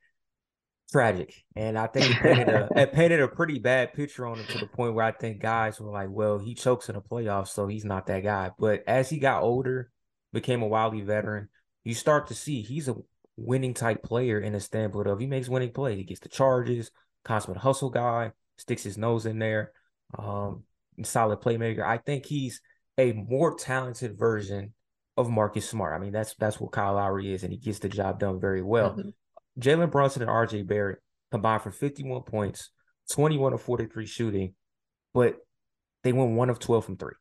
[0.91, 1.45] tragic.
[1.57, 4.59] And I think it painted a it painted a pretty bad picture on him to
[4.59, 7.67] the point where I think guys were like, well, he chokes in the playoffs, so
[7.67, 8.51] he's not that guy.
[8.59, 9.91] But as he got older,
[10.33, 11.49] became a wily veteran,
[11.85, 12.97] you start to see he's a
[13.37, 15.99] winning type player in the standpoint of he makes winning plays.
[15.99, 16.91] He gets the charges,
[17.25, 19.73] consummate hustle guy, sticks his nose in there,
[20.19, 20.65] um,
[21.03, 21.85] solid playmaker.
[21.85, 22.61] I think he's
[22.99, 24.75] a more talented version
[25.17, 25.95] of Marcus Smart.
[25.95, 28.63] I mean, that's that's what Kyle Lowry is, and he gets the job done very
[28.63, 28.91] well.
[28.91, 29.09] Mm-hmm.
[29.59, 32.71] Jalen Brunson and RJ Barrett combined for 51 points,
[33.13, 34.55] 21 of 43 shooting,
[35.15, 35.37] but
[36.05, 37.15] they went one of 12 from three.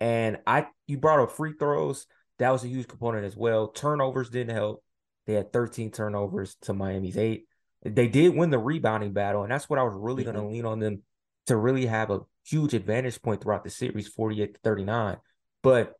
[0.00, 2.06] And I you brought up free throws.
[2.38, 3.68] That was a huge component as well.
[3.68, 4.82] Turnovers didn't help.
[5.26, 7.46] They had 13 turnovers to Miami's eight.
[7.82, 10.32] They did win the rebounding battle, and that's what I was really mm-hmm.
[10.32, 11.02] going to lean on them
[11.46, 15.16] to really have a huge advantage point throughout the series, 48 to 39.
[15.62, 15.94] But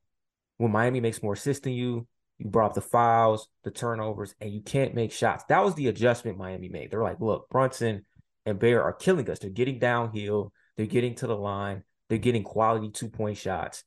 [0.57, 2.07] when Miami makes more assists than you,
[2.39, 5.45] you brought up the fouls, the turnovers, and you can't make shots.
[5.49, 6.91] That was the adjustment Miami made.
[6.91, 8.05] They're like, look, Brunson
[8.45, 9.39] and Bear are killing us.
[9.39, 10.53] They're getting downhill.
[10.77, 11.85] They're getting to the line.
[12.09, 13.85] They're getting quality two point shots.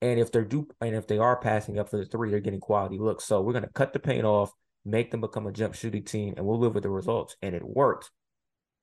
[0.00, 2.60] And if they're do and if they are passing up for the three, they're getting
[2.60, 3.24] quality looks.
[3.24, 4.50] So we're gonna cut the paint off,
[4.84, 7.36] make them become a jump shooting team, and we'll live with the results.
[7.42, 8.10] And it worked.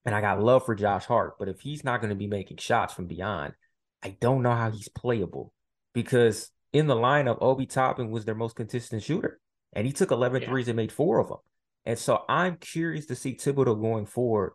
[0.05, 2.57] And I got love for Josh Hart, but if he's not going to be making
[2.57, 3.53] shots from beyond,
[4.01, 5.51] I don't know how he's playable
[5.93, 9.39] because in the lineup, Obi Toppin was their most consistent shooter,
[9.73, 10.49] and he took 11 yeah.
[10.49, 11.37] threes and made four of them.
[11.85, 14.53] And so I'm curious to see Thibodeau going forward.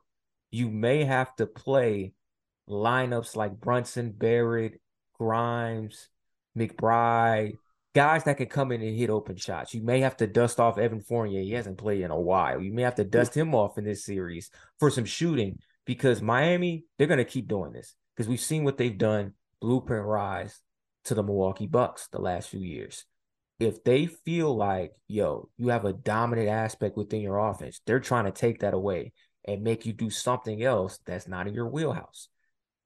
[0.51, 2.13] You may have to play
[2.69, 4.81] lineups like Brunson, Barrett,
[5.19, 6.09] Grimes,
[6.57, 7.57] McBride,
[7.95, 9.75] guys that can come in and hit open shots.
[9.75, 11.43] You may have to dust off Evan Fournier.
[11.43, 12.61] He hasn't played in a while.
[12.61, 16.85] You may have to dust him off in this series for some shooting because Miami,
[16.99, 20.61] they're going to keep doing this because we've seen what they've done blueprint rise
[21.05, 23.05] to the Milwaukee Bucks the last few years.
[23.59, 28.25] If they feel like, yo, you have a dominant aspect within your offense, they're trying
[28.25, 29.13] to take that away
[29.45, 32.29] and make you do something else that's not in your wheelhouse.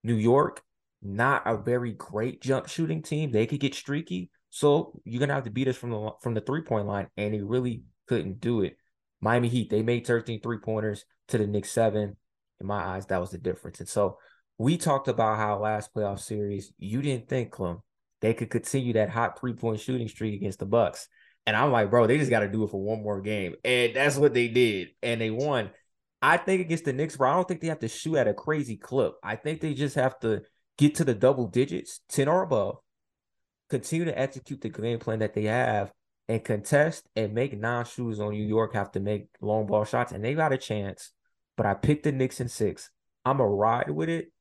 [0.03, 0.63] New York,
[1.03, 3.31] not a very great jump shooting team.
[3.31, 4.31] They could get streaky.
[4.51, 7.35] So you're gonna have to beat us from the from the three point line, and
[7.35, 8.77] they really couldn't do it.
[9.21, 12.17] Miami Heat, they made 13 three pointers to the Knicks seven.
[12.61, 13.81] In my eyes, that was the difference.
[13.81, 14.19] And so
[14.57, 17.83] we talked about how last playoff series, you didn't think, Clem,
[18.21, 21.09] they could continue that hot three point shooting streak against the Bucks.
[21.47, 23.55] And I'm like, bro, they just got to do it for one more game.
[23.65, 24.89] And that's what they did.
[25.03, 25.71] And they won.
[26.21, 28.35] I think against the Knicks, bro, I don't think they have to shoot at a
[28.35, 29.15] crazy clip.
[29.23, 30.43] I think they just have to
[30.77, 32.79] get to the double digits, 10 or above,
[33.71, 35.93] continue to execute the game plan that they have,
[36.29, 40.11] and contest and make non-shooters on New York have to make long ball shots.
[40.11, 41.13] And they got a chance.
[41.57, 42.91] But I picked the Knicks in six.
[43.25, 44.33] I'm a ride with it,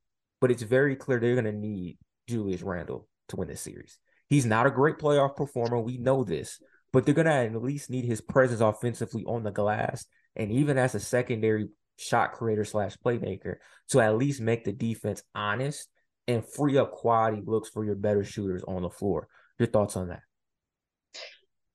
[0.42, 3.98] but it's very clear they're gonna need Julius Randle to win this series.
[4.28, 5.80] He's not a great playoff performer.
[5.80, 6.60] We know this,
[6.92, 10.96] but they're gonna at least need his presence offensively on the glass and even as
[10.96, 13.56] a secondary shot creator slash playmaker
[13.90, 15.88] to at least make the defense honest
[16.28, 19.28] and free up quality looks for your better shooters on the floor.
[19.60, 20.22] Your thoughts on that?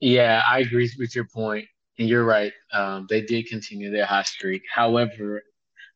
[0.01, 1.67] Yeah, I agree with your point,
[1.99, 2.53] and you're right.
[2.73, 4.63] Um, they did continue their hot streak.
[4.73, 5.43] However,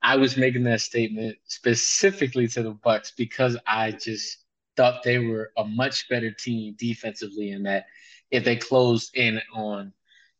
[0.02, 4.43] I was making that statement specifically to the Bucks because I just
[4.76, 7.86] thought they were a much better team defensively, and that
[8.30, 9.92] if they closed in on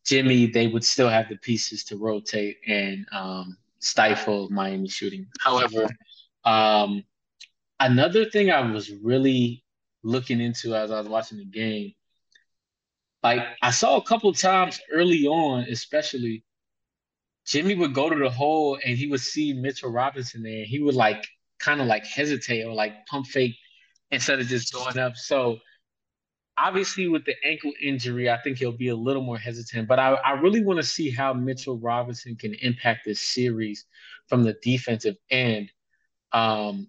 [0.04, 5.26] Jimmy, they would still have the pieces to rotate and um, stifle Miami shooting.
[5.40, 5.88] However,
[6.44, 7.04] um,
[7.80, 9.64] another thing I was really
[10.02, 11.92] looking into as I was watching the game,
[13.22, 16.44] like I saw a couple times early on, especially
[17.46, 20.58] Jimmy would go to the hole and he would see Mitchell Robinson there.
[20.58, 21.26] And he would like
[21.58, 23.56] kind of like hesitate or like pump fake
[24.14, 25.16] instead of just going up.
[25.16, 25.58] So
[26.56, 29.88] obviously with the ankle injury, I think he'll be a little more hesitant.
[29.88, 33.84] But I, I really want to see how Mitchell Robinson can impact this series
[34.28, 35.70] from the defensive end.
[36.32, 36.88] Um,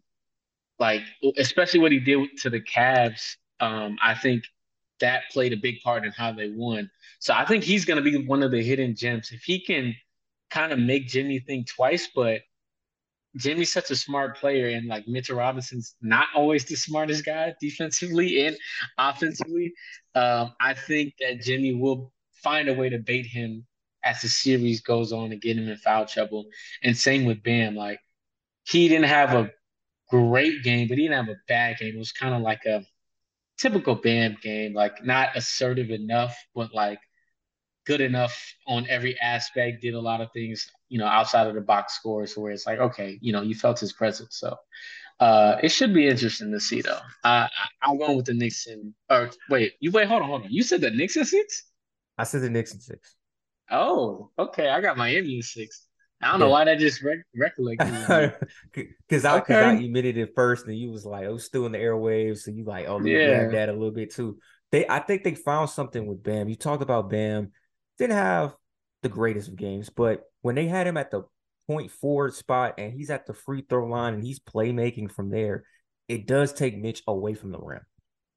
[0.80, 1.02] like
[1.38, 3.36] especially what he did to the Cavs.
[3.60, 4.44] Um, I think
[5.00, 6.90] that played a big part in how they won.
[7.20, 9.96] So I think he's going to be one of the hidden gems if he can
[10.50, 12.10] kind of make Jimmy think twice.
[12.14, 12.42] But
[13.36, 18.46] Jimmy's such a smart player, and like Mitchell Robinson's not always the smartest guy defensively
[18.46, 18.58] and
[18.98, 19.74] offensively.
[20.14, 22.12] Um, I think that Jimmy will
[22.44, 23.66] find a way to bait him
[24.04, 26.46] as the series goes on and get him in foul trouble.
[26.84, 27.76] And same with Bam.
[27.76, 28.00] Like
[28.64, 29.52] he didn't have a
[30.10, 31.96] great game, but he didn't have a bad game.
[31.96, 32.86] It was kind of like a
[33.58, 37.00] typical Bam game, like not assertive enough, but like
[37.86, 41.62] good enough on every aspect, did a lot of things, you know, outside of the
[41.62, 44.38] box scores where it's like, okay, you know, you felt his presence.
[44.38, 44.58] So
[45.20, 47.00] uh it should be interesting to see though.
[47.24, 47.48] Uh,
[47.82, 50.52] I'm going with the Knicks in or wait, you wait, hold on, hold on.
[50.52, 51.64] You said the Knicks in six?
[52.18, 53.16] I said the Knicks in six.
[53.70, 54.70] Oh, okay.
[54.70, 55.88] I got Miami in six.
[56.22, 58.34] I don't know why that just rec- recollected.
[59.08, 59.56] Because I, okay.
[59.56, 62.64] I admitted it first, and you was like, "Oh, still in the airwaves," so you
[62.64, 63.50] like, "Oh, yeah.
[63.50, 64.40] that a little bit too."
[64.72, 66.50] They, I think they found something with Bam.
[66.50, 67.52] You talked about Bam
[67.98, 68.56] didn't have
[69.04, 71.24] the greatest of games, but when they had him at the
[71.68, 75.64] point forward spot and he's at the free throw line and he's playmaking from there,
[76.08, 77.82] it does take Mitch away from the rim.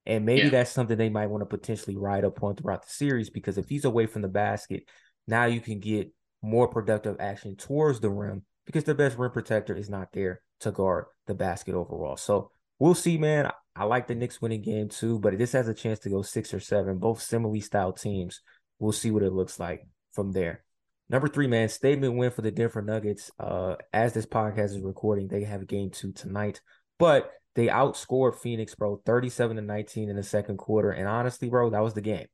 [0.07, 0.51] And maybe yeah.
[0.51, 3.69] that's something they might want to potentially ride up on throughout the series because if
[3.69, 4.85] he's away from the basket,
[5.27, 6.11] now you can get
[6.43, 10.71] more productive action towards the rim because the best rim protector is not there to
[10.71, 12.17] guard the basket overall.
[12.17, 13.51] So we'll see, man.
[13.77, 16.55] I like the Knicks winning game two, but this has a chance to go six
[16.55, 18.41] or seven, both similarly styled teams
[18.79, 20.65] we'll see what it looks like from there.
[21.11, 23.31] Number three, man, statement win for the Denver Nuggets.
[23.39, 26.61] Uh, as this podcast is recording, they have game two tonight,
[26.99, 30.91] but they outscored Phoenix, bro, 37 to 19 in the second quarter.
[30.91, 32.27] And honestly, bro, that was the game.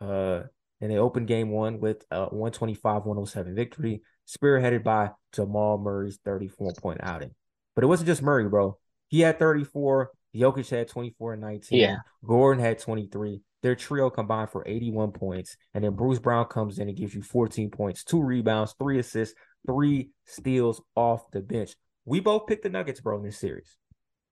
[0.00, 0.42] Uh,
[0.80, 6.74] and they opened game one with a 125 107 victory, spearheaded by Jamal Murray's 34
[6.74, 7.34] point outing.
[7.74, 8.78] But it wasn't just Murray, bro.
[9.08, 10.10] He had 34.
[10.34, 11.78] Jokic had 24 and 19.
[11.78, 11.96] Yeah.
[12.24, 13.42] Gordon had 23.
[13.62, 15.56] Their trio combined for 81 points.
[15.74, 19.34] And then Bruce Brown comes in and gives you 14 points, two rebounds, three assists,
[19.66, 21.74] three steals off the bench.
[22.04, 23.76] We both picked the Nuggets, bro, in this series.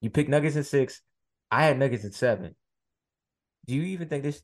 [0.00, 1.02] You picked Nuggets in six.
[1.50, 2.54] I had Nuggets in seven.
[3.66, 4.42] Do you even think this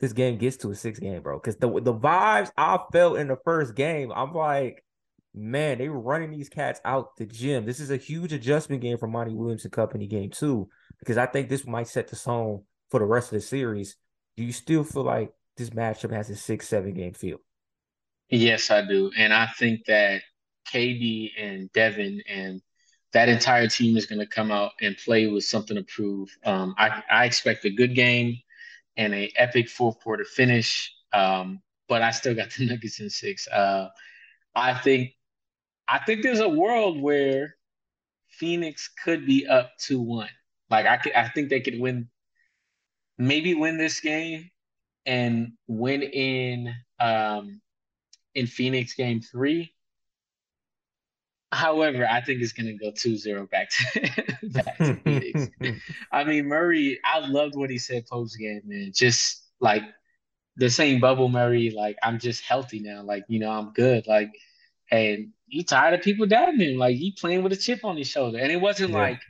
[0.00, 1.38] this game gets to a six game, bro?
[1.38, 4.84] Because the the vibes I felt in the first game, I'm like,
[5.34, 7.66] man, they were running these cats out the gym.
[7.66, 11.26] This is a huge adjustment game for Monty Williams and company game two, because I
[11.26, 13.96] think this might set the tone for the rest of the series
[14.36, 17.38] do you still feel like this matchup has a six, seven game feel?
[18.28, 19.10] Yes, I do.
[19.16, 20.22] And I think that
[20.70, 22.60] KD and Devin and
[23.12, 26.28] that entire team is going to come out and play with something to prove.
[26.44, 28.38] Um, I, I expect a good game
[28.96, 30.92] and a epic fourth quarter finish.
[31.12, 33.48] Um, but I still got the Nuggets in six.
[33.48, 33.88] Uh,
[34.54, 35.12] I think
[35.88, 37.54] I think there's a world where
[38.28, 40.28] Phoenix could be up two one.
[40.70, 42.08] Like I could, I think they could win,
[43.18, 44.50] maybe win this game
[45.04, 47.60] and win in um
[48.34, 49.72] in Phoenix game three.
[51.52, 55.48] However, I think it's going to go 2-0 back to back to Phoenix.
[56.12, 58.90] I mean, Murray, I loved what he said post game, man.
[58.92, 59.82] Just like
[60.56, 63.02] the same bubble Murray, like I'm just healthy now.
[63.02, 64.06] Like, you know, I'm good.
[64.06, 64.32] Like,
[64.90, 66.78] and he tired of people doubting him.
[66.78, 68.38] Like he playing with a chip on his shoulder.
[68.38, 68.98] And it wasn't yeah.
[68.98, 69.20] like,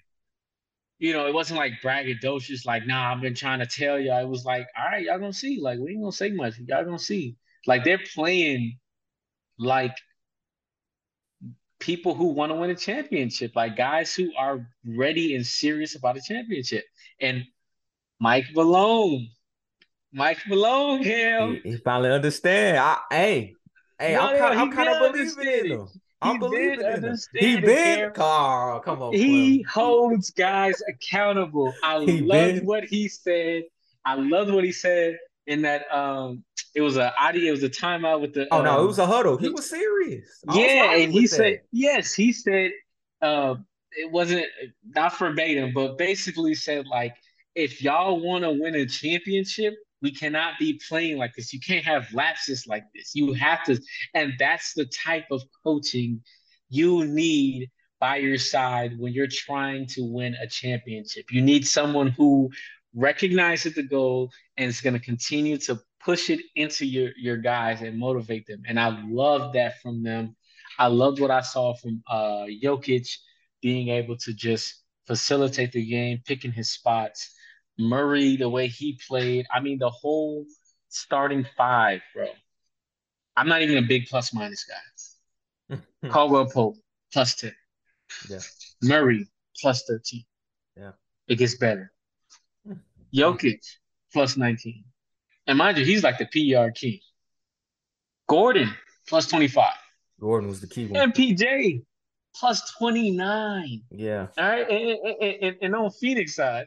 [0.99, 4.23] you know, it wasn't like braggadocious, like, nah, I've been trying to tell y'all.
[4.23, 5.61] It was like, all right, y'all gonna see.
[5.61, 6.55] Like, we ain't gonna say much.
[6.67, 7.37] Y'all gonna see.
[7.67, 8.79] Like they're playing
[9.59, 9.97] like
[11.79, 16.17] people who want to win a championship, like guys who are ready and serious about
[16.17, 16.85] a championship.
[17.21, 17.45] And
[18.21, 19.29] Mike Malone,
[20.13, 21.61] Mike Malone, him.
[21.63, 22.79] He, he finally understand.
[22.79, 23.55] I, hey,
[23.99, 25.89] hey, no, I'm, kind, of believing in him.
[26.23, 27.17] I'm believing in him.
[27.35, 29.13] He been, Carl, come on.
[29.13, 29.85] He Clem.
[29.87, 31.75] holds guys accountable.
[31.83, 33.65] I love what he said.
[34.05, 37.71] I love what he said in that um it was a audio, it was a
[37.71, 39.37] timeout with the Oh um, no, it um, was a huddle.
[39.37, 40.43] He was serious.
[40.53, 41.63] yeah, was and he said that.
[41.73, 42.71] yes, he said
[43.23, 43.57] uh
[43.93, 44.47] it wasn't
[44.85, 47.15] not verbatim, but basically said like
[47.55, 51.53] if y'all want to win a championship, we cannot be playing like this.
[51.53, 53.13] You can't have lapses like this.
[53.15, 53.81] You have to,
[54.15, 56.23] and that's the type of coaching
[56.69, 61.27] you need by your side when you're trying to win a championship.
[61.31, 62.51] You need someone who
[62.95, 67.83] recognizes the goal and is going to continue to push it into your your guys
[67.83, 68.63] and motivate them.
[68.67, 70.37] And I love that from them.
[70.79, 73.09] I loved what I saw from uh Jokic
[73.63, 77.35] being able to just facilitate the game, picking his spots.
[77.79, 79.47] Murray, the way he played.
[79.53, 80.45] I mean, the whole
[80.89, 82.29] starting five, bro.
[83.37, 85.79] I'm not even a big plus minus guy.
[86.09, 86.77] Caldwell Pope
[87.13, 87.53] plus 10.
[88.31, 88.39] Yeah.
[88.83, 89.29] Murray
[89.61, 90.25] plus 13.
[90.77, 90.93] Yeah.
[91.29, 91.93] It gets better.
[93.15, 93.65] Jokic
[94.13, 94.85] plus 19.
[95.47, 97.01] And mind you, he's like the PER king.
[98.29, 98.71] Gordon
[99.09, 99.69] plus 25.
[100.21, 101.13] Gordon was the key one.
[101.13, 101.83] MPJ
[102.35, 103.83] plus 29.
[103.91, 104.27] Yeah.
[104.39, 104.69] All right.
[104.69, 106.67] And, and, and, and on Phoenix side,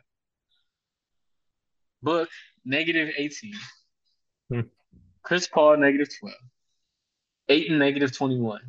[2.01, 2.29] Book
[2.65, 3.53] negative 18.
[4.49, 4.59] Hmm.
[5.23, 6.35] Chris Paul negative 12.
[7.49, 8.62] Ayton negative 21.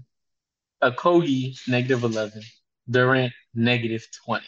[0.82, 2.42] Okogie negative 11.
[2.90, 4.44] Durant negative 20.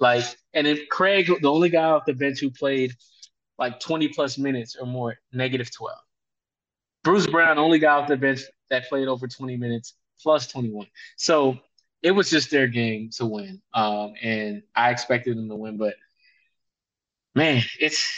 [0.00, 2.92] Like, and then Craig, the only guy off the bench who played
[3.58, 5.96] like 20 plus minutes or more, negative 12.
[7.04, 10.86] Bruce Brown, only guy off the bench that played over 20 minutes, plus 21.
[11.16, 11.58] So
[12.02, 13.60] it was just their game to win.
[13.74, 15.94] Um, and I expected them to win, but
[17.38, 18.12] man, it's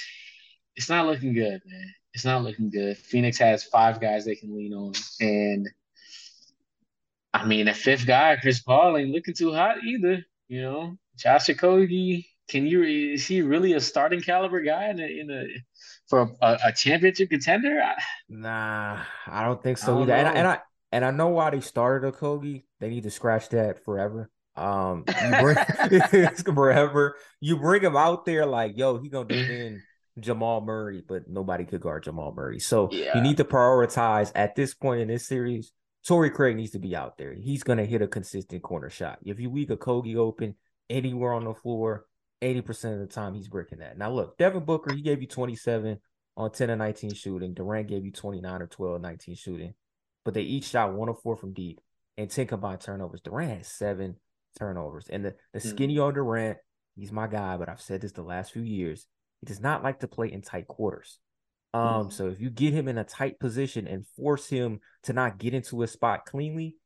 [0.75, 1.95] it's not looking good, man.
[2.15, 2.97] It's not looking good.
[2.97, 4.93] Phoenix has five guys they can lean on.
[5.21, 5.69] And
[7.33, 10.25] I mean, a fifth guy, Chris Paul, ain't looking too hot either.
[10.49, 15.05] You know, Josh Okogie, can you is he really a starting caliber guy in a,
[15.05, 15.45] in a
[16.09, 17.81] for a, a championship contender?
[18.29, 20.15] Nah, I don't think so either.
[20.15, 20.59] And I, and I
[20.93, 22.65] and I know why they started Okogie.
[22.81, 24.31] They need to scratch that forever.
[24.57, 27.17] Um, you bring forever.
[27.41, 29.81] You bring him out there like, yo, he gonna defend
[30.19, 32.59] Jamal Murray, but nobody could guard Jamal Murray.
[32.59, 33.17] So yeah.
[33.17, 35.73] you need to prioritize at this point in this series.
[36.07, 37.35] Torrey Craig needs to be out there.
[37.35, 39.19] He's gonna hit a consistent corner shot.
[39.25, 40.57] If you weak Kogi open
[40.89, 42.07] anywhere on the floor,
[42.43, 43.99] 80% of the time he's breaking that.
[43.99, 45.99] Now look, Devin Booker, he gave you 27
[46.37, 47.55] on 10 and 19 shooting.
[47.55, 49.75] Durant gave you 29 or 12 19 shooting.
[50.25, 51.81] But they each shot one of four from deep
[52.17, 53.21] and 10 combined turnovers.
[53.21, 54.17] Durant has seven
[54.59, 55.07] turnovers.
[55.11, 55.69] And the, the hmm.
[55.69, 56.05] skinny mm.
[56.05, 56.59] on Durant,
[56.97, 59.07] he's my guy, but I've said this the last few years.
[59.41, 61.19] He does not like to play in tight quarters.
[61.73, 62.13] Um, mm.
[62.13, 65.55] so if you get him in a tight position and force him to not get
[65.55, 66.77] into a spot cleanly,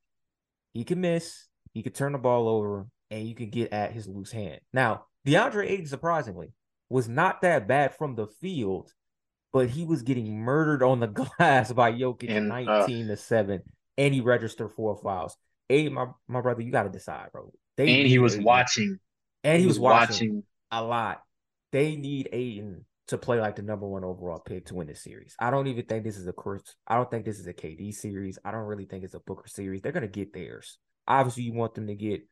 [0.73, 4.07] he can miss, he could turn the ball over, and you can get at his
[4.07, 4.61] loose hand.
[4.73, 6.53] Now, DeAndre Ayton, surprisingly,
[6.89, 8.93] was not that bad from the field,
[9.53, 11.07] but he was getting murdered on the
[11.39, 13.63] glass by Jokic and, 19 uh, to 7,
[13.97, 15.37] and he registered four fouls.
[15.71, 17.53] Ayton, my, my brother, you got to decide, bro.
[17.77, 18.45] They and he was Ayton.
[18.45, 18.99] watching.
[19.43, 21.21] And he, was, watching, a lot.
[21.73, 25.35] They need Ayton to play like the number one overall pick to win this series.
[25.39, 26.75] I don't even think this is a course.
[26.87, 28.39] I don't think this is a KD series.
[28.45, 29.83] I don't really think it's a Booker series.
[29.83, 30.79] They're gonna get theirs.
[31.07, 32.23] Obviously, you want them to get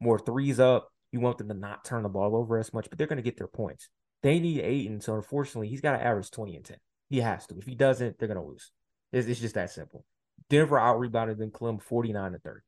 [0.00, 0.88] more threes up.
[1.12, 3.22] You want them to not turn the ball over as much, but they're going to
[3.22, 3.88] get their points.
[4.22, 6.76] They need Ayton, so unfortunately, he's got to average 20 and 10.
[7.08, 7.58] He has to.
[7.58, 8.72] If he doesn't, they're going to lose.
[9.12, 10.04] It's, it's, just that simple.
[10.50, 12.60] Denver out rebounded them Clem 49 to 30.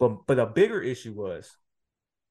[0.00, 1.54] But but the bigger issue was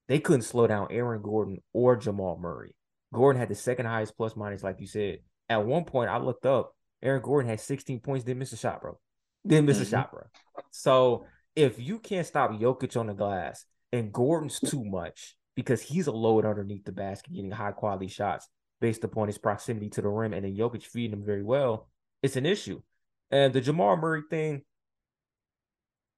[0.09, 2.75] they couldn't slow down Aaron Gordon or Jamal Murray.
[3.13, 5.19] Gordon had the second highest plus minus, like you said.
[5.47, 8.81] At one point, I looked up, Aaron Gordon had 16 points, didn't miss a shot,
[8.81, 8.99] bro.
[9.47, 9.83] Didn't miss mm-hmm.
[9.83, 10.23] a shot, bro.
[10.71, 16.07] So if you can't stop Jokic on the glass and Gordon's too much because he's
[16.07, 18.47] a load underneath the basket, getting high quality shots
[18.81, 21.89] based upon his proximity to the rim, and then Jokic feeding him very well,
[22.23, 22.81] it's an issue.
[23.31, 24.61] And the Jamal Murray thing,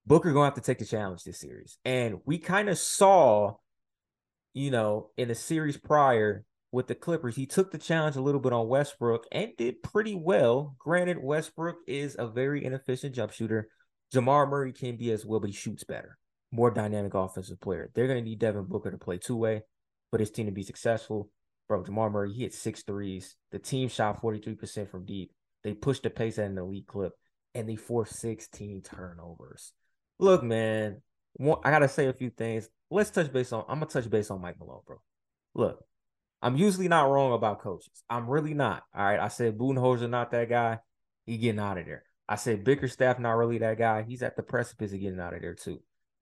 [0.06, 1.78] Booker gonna have to take the challenge this series.
[1.86, 3.56] And we kind of saw,
[4.54, 8.42] you know, in the series prior with the Clippers, he took the challenge a little
[8.42, 10.76] bit on Westbrook and did pretty well.
[10.80, 13.68] Granted, Westbrook is a very inefficient jump shooter.
[14.12, 16.18] Jamal Murray can be as well, but he shoots better.
[16.52, 17.92] More dynamic offensive player.
[17.94, 19.62] They're gonna need Devin Booker to play two way
[20.10, 21.30] for his team to be successful.
[21.68, 23.36] Bro, Jamal Murray, he hit six threes.
[23.52, 25.32] The team shot 43% from deep.
[25.64, 27.14] They pushed the pace at an elite clip
[27.54, 29.74] and they forced 16 turnovers.
[30.22, 31.02] Look, man,
[31.64, 32.70] I gotta say a few things.
[32.92, 33.66] Let's touch base on.
[33.68, 35.02] I'm gonna touch base on Mike Malone, bro.
[35.56, 35.84] Look,
[36.44, 38.04] I'm usually not wrong about coaches.
[38.08, 38.84] I'm really not.
[38.96, 40.78] All right, I said Budenholzer not that guy.
[41.26, 42.04] He getting out of there.
[42.30, 44.04] I said Bickerstaff not really that guy.
[44.04, 45.82] He's at the precipice of getting out of there too.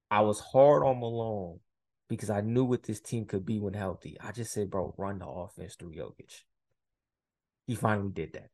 [0.10, 1.60] I was hard on Malone
[2.08, 4.16] because I knew what this team could be when healthy.
[4.22, 6.44] I just said, bro, run the offense through Jokic.
[7.68, 8.50] He finally did that.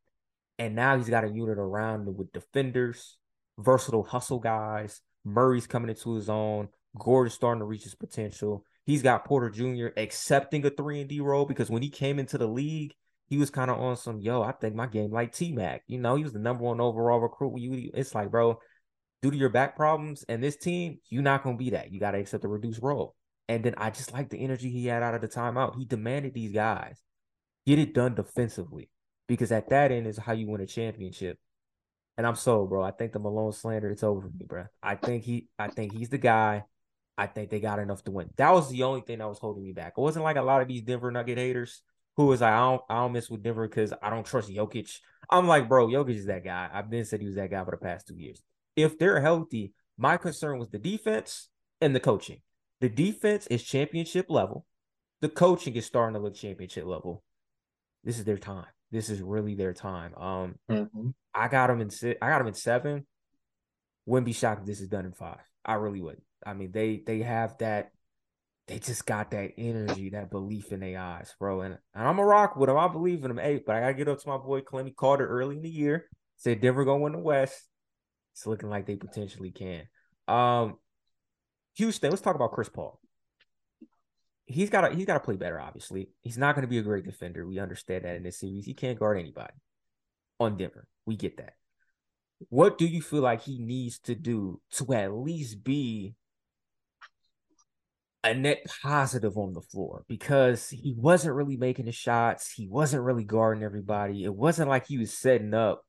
[0.57, 3.17] And now he's got a unit around him with defenders,
[3.59, 6.69] versatile hustle guys, Murray's coming into his own.
[6.97, 8.63] Gordon's starting to reach his potential.
[8.85, 9.87] He's got Porter Jr.
[9.97, 12.93] accepting a three and D role because when he came into the league,
[13.27, 14.43] he was kind of on some yo.
[14.43, 15.83] I think my game like T Mac.
[15.87, 17.53] You know, he was the number one overall recruit.
[17.95, 18.59] It's like, bro,
[19.21, 21.91] due to your back problems and this team, you're not gonna be that.
[21.91, 23.15] You got to accept a reduced role.
[23.47, 25.75] And then I just like the energy he had out of the timeout.
[25.75, 27.01] He demanded these guys
[27.65, 28.89] get it done defensively
[29.27, 31.39] because at that end is how you win a championship.
[32.17, 32.81] And I'm sold, bro.
[32.81, 34.65] I think the Malone slander, it's over for me, bro.
[34.81, 36.63] I think he I think he's the guy.
[37.17, 38.29] I think they got enough to win.
[38.37, 39.93] That was the only thing that was holding me back.
[39.97, 41.81] It wasn't like a lot of these Denver Nugget haters
[42.17, 44.97] who was like, I don't I don't mess with Denver because I don't trust Jokic.
[45.29, 46.69] I'm like, bro, Jokic is that guy.
[46.71, 48.41] I've been said he was that guy for the past two years.
[48.75, 51.49] If they're healthy, my concern was the defense
[51.81, 52.41] and the coaching.
[52.81, 54.65] The defense is championship level.
[55.21, 57.23] The coaching is starting to look championship level.
[58.03, 58.65] This is their time.
[58.91, 60.13] This is really their time.
[60.15, 61.09] Um, mm-hmm.
[61.33, 62.17] I got them in six.
[62.21, 63.05] I got them in seven.
[64.05, 65.39] Wouldn't be shocked if this is done in five.
[65.65, 66.21] I really would.
[66.45, 67.91] I mean, they they have that.
[68.67, 71.61] They just got that energy, that belief in their eyes, bro.
[71.61, 72.77] And, and I'm a rock with them.
[72.77, 73.37] I believe in them.
[73.37, 76.05] Hey, but I gotta get up to my boy Clemmy Carter early in the year.
[76.37, 77.61] Said Denver gonna win the West.
[78.33, 79.83] It's looking like they potentially can.
[80.27, 80.77] Um,
[81.75, 82.09] Houston.
[82.09, 82.99] Let's talk about Chris Paul.
[84.45, 85.59] He's got to he's got to play better.
[85.59, 87.45] Obviously, he's not going to be a great defender.
[87.45, 88.65] We understand that in this series.
[88.65, 89.53] He can't guard anybody
[90.39, 90.87] on Denver.
[91.05, 91.53] We get that.
[92.49, 96.15] What do you feel like he needs to do to at least be
[98.23, 100.03] a net positive on the floor?
[100.07, 102.51] Because he wasn't really making the shots.
[102.51, 104.23] He wasn't really guarding everybody.
[104.23, 105.83] It wasn't like he was setting up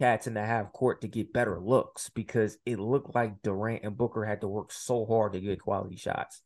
[0.00, 3.96] cats in the half court to get better looks because it looked like Durant and
[3.96, 6.42] Booker had to work so hard to get quality shots.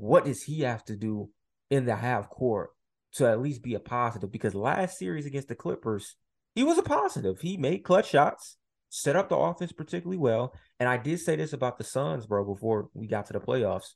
[0.00, 1.28] What does he have to do
[1.68, 2.70] in the half court
[3.16, 4.32] to at least be a positive?
[4.32, 6.16] Because last series against the Clippers,
[6.54, 7.38] he was a positive.
[7.38, 8.56] He made clutch shots,
[8.88, 10.54] set up the offense particularly well.
[10.78, 13.92] And I did say this about the Suns, bro, before we got to the playoffs.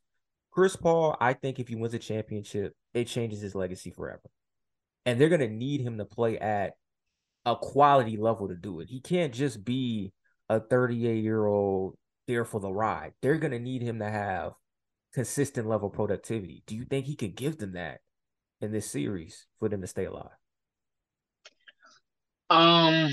[0.51, 4.31] Chris Paul, I think if he wins a championship, it changes his legacy forever.
[5.07, 6.75] And they're going to need him to play at
[7.47, 8.91] a quality level to do it.
[8.91, 10.13] He can't just be
[10.51, 11.97] a 38 year old
[12.27, 13.15] there for the ride.
[13.23, 14.53] They're going to need him to have
[15.15, 16.65] consistent level productivity.
[16.67, 18.01] Do you think he could give them that
[18.61, 20.37] in this series for them to stay alive?
[22.51, 23.11] Um,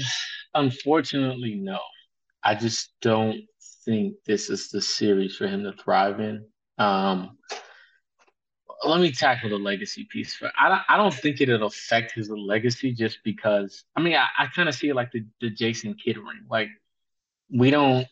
[0.54, 1.80] unfortunately, no.
[2.44, 3.42] I just don't
[3.86, 6.44] think this is the series for him to thrive in.
[6.80, 7.38] Um,
[8.84, 10.34] let me tackle the legacy piece.
[10.34, 13.84] For I don't, I don't think it'll affect his legacy just because.
[13.96, 16.46] I mean, I, I kind of see it like the the Jason Kidd ring.
[16.50, 16.70] Like
[17.52, 18.08] we don't.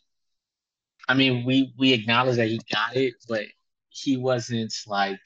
[1.07, 3.45] I mean, we we acknowledge that he got it, but
[3.89, 5.19] he wasn't like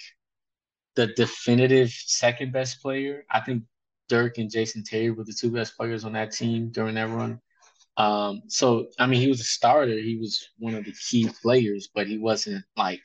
[0.96, 3.26] the definitive second best player.
[3.30, 3.64] I think
[4.10, 7.40] Dirk and Jason Terry were the two best players on that team during that run.
[7.98, 9.98] Um, so I mean, he was a starter.
[9.98, 13.04] He was one of the key players, but he wasn't like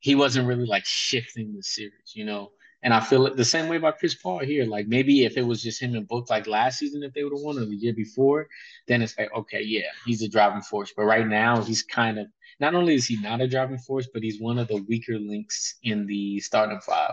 [0.00, 2.50] he wasn't really like shifting the series, you know.
[2.82, 4.66] And I feel the same way about Chris Paul here.
[4.66, 7.32] Like maybe if it was just him and Book like last season, if they would
[7.32, 8.46] have won or the year before,
[8.86, 10.92] then it's like okay, yeah, he's a driving force.
[10.94, 12.26] But right now, he's kind of
[12.60, 15.76] not only is he not a driving force, but he's one of the weaker links
[15.82, 17.12] in the starting five.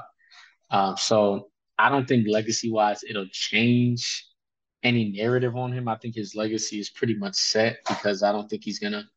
[0.70, 4.26] Um, so I don't think legacy wise it'll change
[4.84, 5.88] any narrative on him.
[5.88, 9.08] I think his legacy is pretty much set because I don't think he's gonna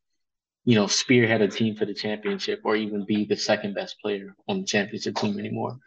[0.65, 4.35] you know, spearhead a team for the championship or even be the second best player
[4.49, 5.79] on the championship team anymore.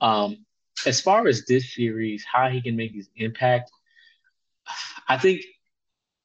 [0.00, 0.44] Um,
[0.84, 3.70] as far as this series, how he can make his impact,
[5.08, 5.42] I think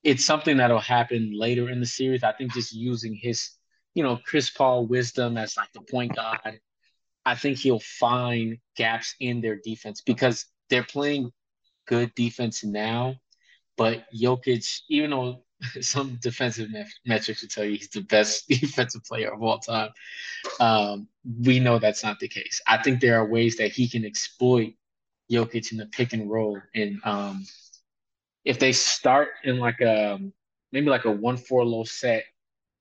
[0.04, 2.24] it's something that'll happen later in the series.
[2.24, 3.52] I think just using his,
[3.93, 6.60] you know, Chris Paul wisdom as like the point guard,
[7.26, 11.32] I think he'll find gaps in their defense because they're playing
[11.86, 13.16] good defense now.
[13.78, 15.43] But Jokic, even though
[15.82, 16.70] some defensive
[17.06, 19.89] metrics would tell you he's the best defensive player of all time,
[20.60, 21.08] um,
[21.43, 22.62] we know that's not the case.
[22.66, 24.74] I think there are ways that he can exploit
[25.32, 27.45] Jokic in the pick and roll and um,
[28.43, 30.19] if they start in like a
[30.71, 32.23] maybe like a one four low set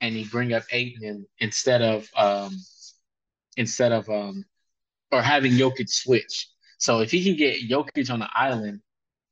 [0.01, 2.57] and you bring up Ayton instead of um
[3.57, 4.45] instead of um
[5.13, 6.49] or having Jokic switch.
[6.79, 8.81] So if he can get Jokic on the island,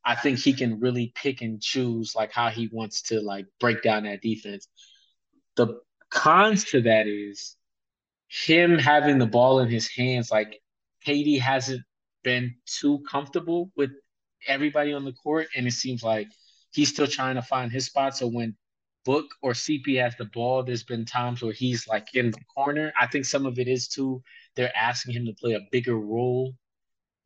[0.04, 3.82] I think he can really pick and choose like how he wants to like break
[3.82, 4.68] down that defense.
[5.56, 7.56] The cons to that is
[8.28, 10.30] him having the ball in his hands.
[10.30, 10.60] Like
[11.06, 11.82] KD hasn't
[12.22, 13.90] been too comfortable with
[14.46, 16.28] everybody on the court, and it seems like
[16.72, 18.16] he's still trying to find his spot.
[18.16, 18.56] So when
[19.04, 22.92] Book or CP has the ball, there's been times where he's like in the corner.
[23.00, 24.22] I think some of it is too
[24.54, 26.54] they're asking him to play a bigger role,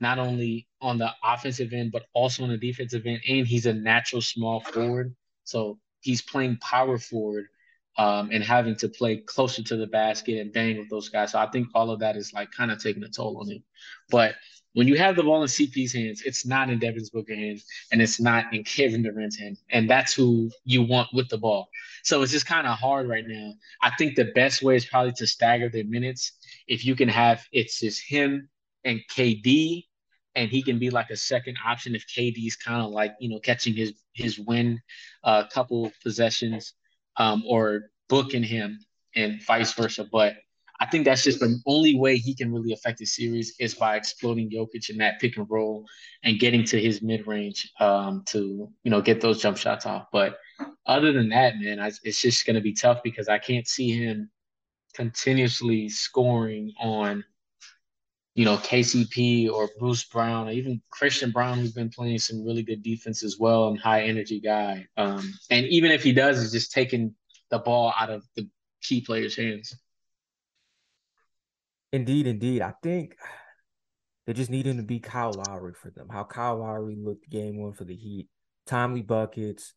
[0.00, 3.20] not only on the offensive end but also on the defensive end.
[3.28, 7.46] And he's a natural small forward, so he's playing power forward
[7.98, 11.32] um, and having to play closer to the basket and bang with those guys.
[11.32, 13.64] So I think all of that is like kind of taking a toll on him.
[14.10, 14.34] But
[14.74, 18.00] when you have the ball in CP's hands, it's not in Devin Booker's hands and
[18.00, 19.62] it's not in Kevin Durant's hands.
[19.70, 21.68] And that's who you want with the ball.
[22.04, 23.52] So it's just kind of hard right now.
[23.82, 26.32] I think the best way is probably to stagger their minutes.
[26.66, 28.48] If you can have it's just him
[28.84, 29.84] and KD,
[30.34, 33.38] and he can be like a second option if KD's kind of like, you know,
[33.38, 34.80] catching his his win
[35.24, 36.74] a uh, couple possessions
[37.16, 38.78] um, or booking him
[39.14, 40.06] and vice versa.
[40.10, 40.34] But
[40.82, 43.94] I think that's just the only way he can really affect the series is by
[43.94, 45.86] exploding Jokic in that pick and roll
[46.24, 50.08] and getting to his mid range um, to you know get those jump shots off.
[50.12, 50.38] But
[50.84, 53.92] other than that, man, I, it's just going to be tough because I can't see
[53.92, 54.28] him
[54.92, 57.22] continuously scoring on
[58.34, 62.64] you know KCP or Bruce Brown or even Christian Braun, who's been playing some really
[62.64, 64.88] good defense as well and high energy guy.
[64.96, 67.14] Um, and even if he does, he's just taking
[67.50, 68.48] the ball out of the
[68.82, 69.76] key players' hands.
[71.92, 72.62] Indeed, indeed.
[72.62, 73.16] I think
[74.26, 76.08] they just need him to be Kyle Lowry for them.
[76.10, 78.28] How Kyle Lowry looked game one for the Heat.
[78.66, 79.74] Timely buckets,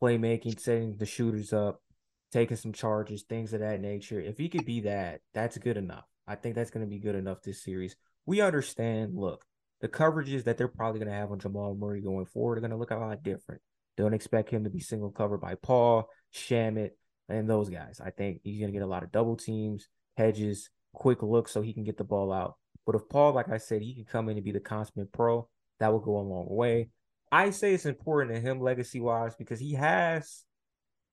[0.00, 1.82] playmaking, setting the shooters up,
[2.30, 4.20] taking some charges, things of that nature.
[4.20, 6.04] If he could be that, that's good enough.
[6.26, 7.96] I think that's going to be good enough this series.
[8.26, 9.44] We understand, look,
[9.80, 12.70] the coverages that they're probably going to have on Jamal Murray going forward are going
[12.70, 13.62] to look a lot different.
[13.96, 16.90] Don't expect him to be single covered by Paul, Shamet,
[17.28, 18.00] and those guys.
[18.04, 20.68] I think he's going to get a lot of double teams, hedges,
[20.98, 22.56] quick look so he can get the ball out.
[22.84, 25.48] But if Paul, like I said, he can come in and be the consummate pro,
[25.78, 26.88] that will go a long way.
[27.30, 30.44] I say it's important to him legacy wise because he has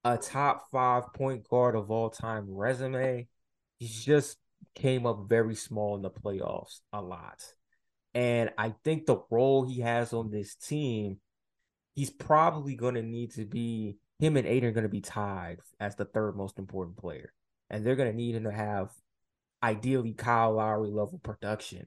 [0.04, 3.28] a top five point guard of all time resume.
[3.78, 4.38] He just
[4.74, 7.42] came up very small in the playoffs a lot.
[8.14, 11.18] And I think the role he has on this team,
[11.94, 15.58] he's probably going to need to be him and Ayton are going to be tied
[15.78, 17.32] as the third most important player.
[17.68, 18.90] And they're going to need him to have
[19.62, 21.86] ideally Kyle Lowry level production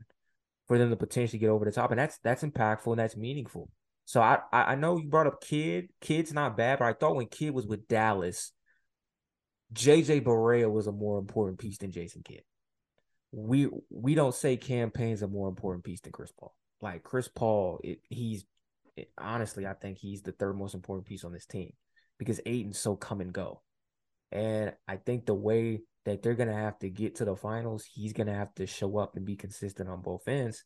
[0.68, 1.92] for them to potentially get over the top.
[1.92, 3.70] And that's that's impactful and that's meaningful.
[4.06, 5.90] So I I know you brought up Kidd.
[6.02, 8.52] Kidd's not bad, but I thought when Kidd was with Dallas,
[9.74, 12.42] JJ Barea was a more important piece than Jason Kidd.
[13.32, 16.56] We we don't say Cam Payne's a more important piece than Chris Paul.
[16.82, 18.46] Like Chris Paul, it, he's
[18.96, 21.74] it, honestly, I think he's the third most important piece on this team
[22.18, 23.62] because Ayton's so come and go.
[24.32, 27.86] And I think the way that they're gonna have to get to the finals.
[27.94, 30.64] He's gonna have to show up and be consistent on both ends.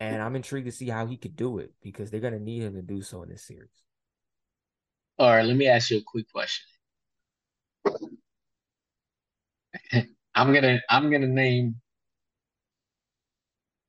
[0.00, 2.74] And I'm intrigued to see how he could do it because they're gonna need him
[2.74, 3.70] to do so in this series.
[5.18, 6.64] All right, let me ask you a quick question.
[10.34, 11.76] I'm gonna I'm gonna name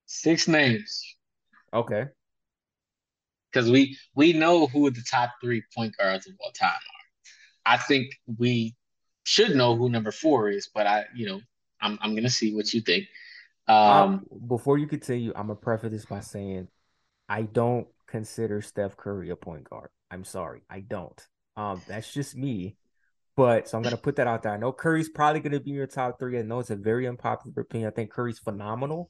[0.06, 1.16] six names.
[1.74, 2.06] Okay.
[3.52, 7.74] Because we we know who the top three point guards of all time are.
[7.74, 8.76] I think we
[9.24, 11.42] should know who number four is, but I, you know,
[11.82, 13.06] I'm I'm gonna see what you think.
[13.68, 16.68] Um, um, before you continue, I'm gonna preface this by saying
[17.30, 19.90] I don't consider Steph Curry a point guard.
[20.10, 21.20] I'm sorry, I don't.
[21.56, 22.76] Um, that's just me.
[23.38, 24.52] But so I'm gonna put that out there.
[24.52, 26.38] I know Curry's probably gonna be in your top three.
[26.38, 27.88] I know it's a very unpopular opinion.
[27.90, 29.10] I think Curry's phenomenal.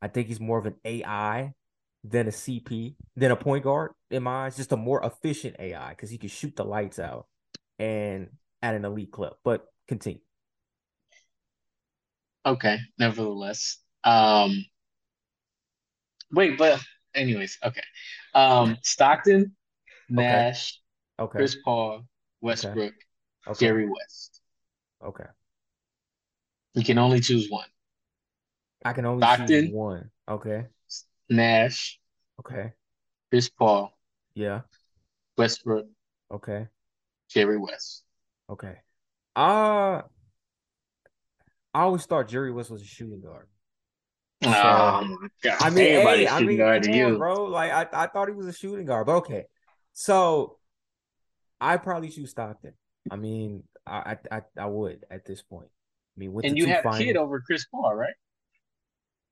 [0.00, 1.52] I think he's more of an AI
[2.04, 4.56] than a CP, than a point guard in my eyes.
[4.56, 7.26] Just a more efficient AI because he can shoot the lights out.
[7.78, 8.30] And
[8.62, 9.34] at an elite club.
[9.44, 10.20] But continue.
[12.46, 13.78] Okay, nevertheless.
[14.04, 14.64] Um,
[16.32, 16.80] wait, but
[17.14, 17.82] anyways, okay.
[18.34, 19.54] Um, Stockton,
[20.08, 20.80] Nash,
[21.18, 21.38] Okay.
[21.38, 22.06] Chris Paul,
[22.40, 22.94] Westbrook,
[23.46, 23.66] Okay.
[23.66, 24.40] Jerry West.
[25.04, 25.24] Okay.
[26.74, 27.66] You can only choose one.
[28.84, 30.10] I can only choose Stockton, one.
[30.28, 30.66] Okay.
[31.28, 32.00] Nash,
[32.40, 32.72] Okay.
[33.30, 33.92] Chris Paul,
[34.34, 34.62] Yeah.
[35.36, 35.86] Westbrook,
[36.30, 36.68] Okay.
[37.28, 38.04] Jerry West.
[38.48, 38.76] Okay.
[39.36, 40.02] Uh
[41.74, 43.46] I always thought Jerry West was a shooting guard.
[44.42, 45.56] Oh So my God.
[45.60, 47.18] I mean, hey, I mean, guard on, you.
[47.18, 47.44] bro.
[47.44, 49.44] Like I, I thought he was a shooting guard, but okay.
[49.92, 50.58] So
[51.60, 52.72] I probably choose Stockton.
[53.10, 55.68] I mean, I I I, would at this point.
[56.16, 58.14] I mean, with the And you have Kidd over Chris Paul, right?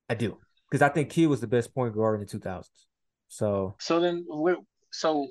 [0.08, 0.38] I do
[0.70, 2.86] because I think Kidd was the best point guard in the two thousands.
[3.28, 4.26] So So then,
[4.92, 5.28] so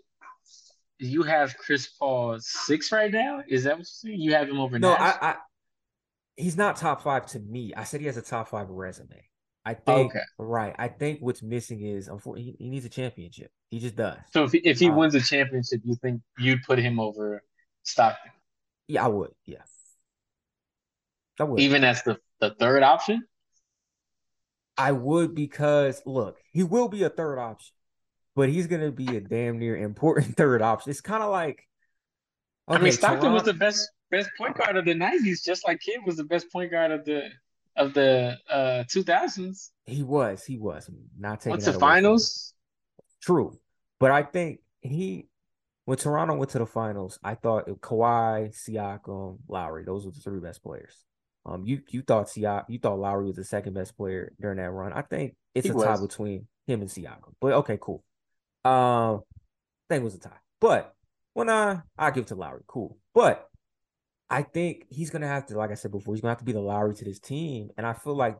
[1.00, 3.44] you have Chris Paul six right now?
[3.48, 4.22] Is that what you're saying?
[4.22, 4.94] You have him over no?
[4.94, 5.36] I I
[6.38, 7.74] he's not top five to me.
[7.76, 9.30] I said he has a top five resume.
[9.66, 10.20] I think Okay.
[10.38, 10.76] right.
[10.78, 13.52] I think what's missing is unfortunately he, he needs a championship.
[13.70, 14.20] He just does.
[14.34, 17.42] So if he, if he Uh, wins a championship, you think you'd put him over
[17.84, 18.32] Stockton,
[18.88, 19.32] yeah, I would.
[19.46, 19.64] Yeah,
[21.40, 21.64] I would.
[21.64, 23.24] even as the, the third option?
[24.78, 27.76] I would because look, he will be a third option,
[28.36, 30.92] but he's gonna be a damn near important third option.
[30.92, 31.68] It's kind of like
[32.70, 35.80] I mean, okay, Stockton was the best best point guard of the '90s, just like
[35.82, 37.30] Kidd was the best point guard of the
[37.78, 39.70] of the uh 2000s.
[39.86, 42.14] He was, he was not taking Went to that away from him.
[42.14, 42.54] finals.
[43.22, 43.60] True,
[44.00, 45.28] but I think he
[45.86, 50.40] when Toronto went to the finals, I thought Kawhi, Siakam, Lowry, those were the three
[50.40, 51.06] best players.
[51.46, 54.72] Um, you you thought Siak, you thought Lowry was the second best player during that
[54.72, 54.94] run.
[54.94, 57.34] I think it's He a tie between him and Siakam.
[57.40, 58.04] But okay, cool.
[58.66, 59.22] Um,
[59.90, 60.32] it was a tie.
[60.60, 60.94] But
[61.34, 62.98] when I I give it to Lowry, cool.
[63.14, 63.48] But
[64.30, 66.52] I think he's gonna have to, like I said before, he's gonna have to be
[66.52, 67.70] the Lowry to this team.
[67.78, 68.38] And I feel like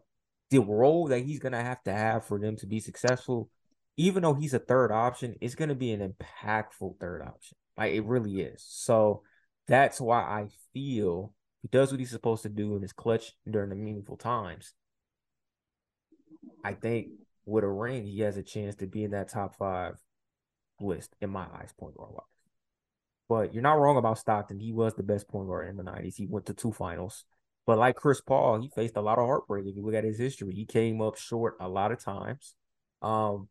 [0.50, 3.50] the role that he's gonna have to have for them to be successful,
[3.98, 7.58] even though he's a third option, is gonna be an impactful third option.
[7.78, 8.64] Like it really is.
[8.68, 9.22] So
[9.68, 13.70] that's why I feel he does what he's supposed to do in his clutch during
[13.70, 14.74] the meaningful times.
[16.64, 17.10] I think
[17.46, 20.00] with a ring, he has a chance to be in that top five
[20.80, 22.24] list in my eyes, point guard wise.
[23.28, 24.60] But you're not wrong about Stockton.
[24.60, 26.16] He was the best point guard in the 90s.
[26.16, 27.26] He went to two finals.
[27.66, 29.66] But like Chris Paul, he faced a lot of heartbreak.
[29.66, 32.54] If you look at his history, he came up short a lot of times.
[33.02, 33.48] Um,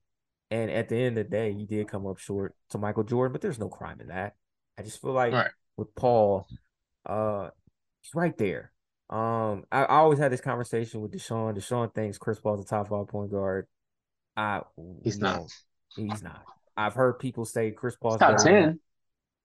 [0.51, 3.33] and at the end of the day, he did come up short to Michael Jordan,
[3.33, 4.37] but there's no crime in that.
[4.79, 5.51] I just feel like Right.
[5.77, 6.47] with Paul,
[7.07, 7.51] uh,
[8.03, 8.70] he's right there.
[9.11, 11.57] Um, I, I always had this conversation with Deshaun.
[11.57, 13.66] Deshaun thinks Chris Paul's a top five point guard.
[14.37, 14.62] I
[15.03, 15.51] He's no, not.
[15.97, 16.45] he's not.
[16.77, 18.81] I've heard people say Chris Paul's Top better than ten.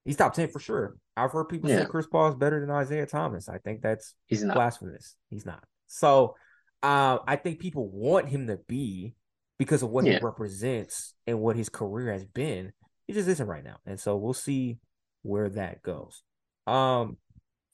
[0.05, 0.95] He's top 10 for sure.
[1.15, 3.47] I've heard people say Chris Paul is better than Isiah Thomas.
[3.49, 4.55] I think that's He's not.
[4.55, 5.15] blasphemous.
[5.29, 5.63] He's not.
[5.87, 6.35] So
[6.81, 9.13] uh, I think people want him to be
[9.59, 10.13] because of what Yeah.
[10.17, 12.71] he represents and what his career has been.
[13.05, 13.77] He just isn't right now.
[13.85, 14.79] And so we'll see
[15.21, 16.23] where that goes.
[16.65, 17.17] Um,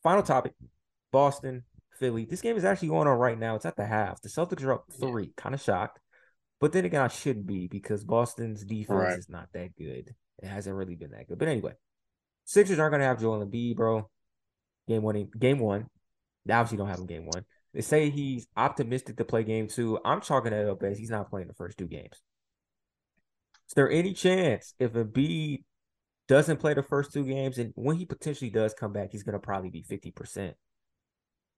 [0.03, 0.53] final topic
[1.11, 1.63] Boston,
[1.99, 2.25] Philly.
[2.25, 3.55] This game is actually going on right now.
[3.55, 4.19] It's at the half.
[4.21, 5.07] The Celtics are up Yeah.
[5.07, 5.31] three.
[5.37, 5.99] Kind of shocked.
[6.59, 9.19] But then again, I shouldn't be because Boston's defense Right.
[9.19, 10.15] is not that good.
[10.41, 11.37] It hasn't really been that good.
[11.37, 11.73] But anyway,
[12.45, 14.09] Sixers aren't gonna have Joel Embiid, bro.
[14.87, 15.89] Game one, game one.
[16.45, 17.45] They obviously don't have him game one.
[17.73, 19.99] They say he's optimistic to play game two.
[20.05, 22.21] I'm chalking that up as he's not playing the first two games.
[23.67, 25.63] Is there any chance if Embiid
[26.27, 29.39] doesn't play the first two games, and when he potentially does come back, he's gonna
[29.39, 30.55] probably be 50%?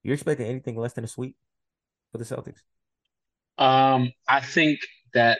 [0.03, 1.35] You're expecting anything less than a sweep
[2.11, 2.61] for the Celtics?
[3.57, 4.79] Um, I think
[5.13, 5.39] that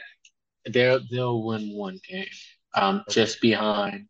[0.70, 2.26] they'll they'll win one game.
[2.74, 3.14] Um, Okay.
[3.14, 4.06] just behind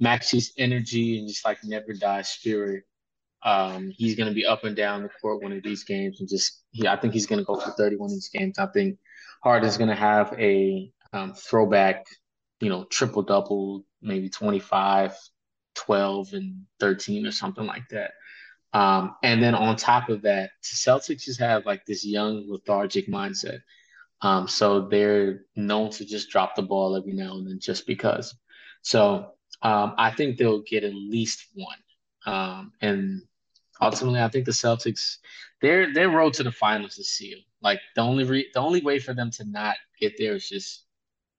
[0.00, 2.84] Maxey's energy and just like never die spirit.
[3.42, 6.62] Um, he's gonna be up and down the court one of these games and just
[6.72, 8.58] yeah, I think he's gonna go for 31 in these games.
[8.58, 8.98] I think
[9.42, 12.06] Harden's gonna have a um, throwback,
[12.60, 15.14] you know, triple double, maybe 25,
[15.74, 18.12] 12, and 13 or something like that.
[18.74, 23.06] Um, and then on top of that, the Celtics just have like this young lethargic
[23.06, 23.60] mindset.
[24.20, 28.34] Um, so they're known to just drop the ball every now and then just because.
[28.82, 29.30] So
[29.62, 31.78] um, I think they'll get at least one.
[32.26, 33.22] Um, and
[33.80, 35.18] ultimately, I think the Celtics,
[35.60, 37.44] their their road to the finals is sealed.
[37.62, 40.84] Like the only re the only way for them to not get there is just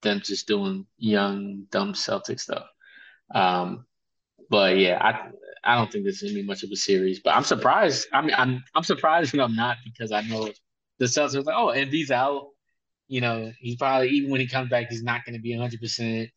[0.04, 2.66] them just doing young dumb Celtic stuff.
[3.34, 3.86] Um,
[4.50, 5.32] but yeah, I
[5.66, 7.20] I don't think this is gonna be much of a series.
[7.20, 8.08] But I'm surprised.
[8.14, 10.50] I mean, I'm I'm surprised when I'm not because I know
[11.00, 12.50] the Celtics are like, oh, Embiid's out.
[13.08, 15.80] You know, he's probably even when he comes back, he's not going to be 100.
[15.80, 16.30] percent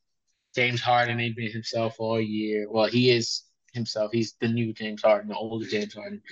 [0.55, 2.67] James Harden ain't been himself all year.
[2.71, 4.11] Well, he is himself.
[4.13, 6.23] He's the new James Harden, the older James Harden.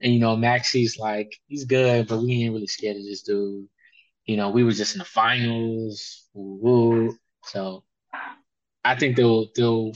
[0.00, 3.68] And you know, Maxey's like, he's good, but we ain't really scared of this dude.
[4.24, 6.28] You know, we were just in the finals.
[7.44, 7.84] So
[8.84, 9.92] I think they'll they'll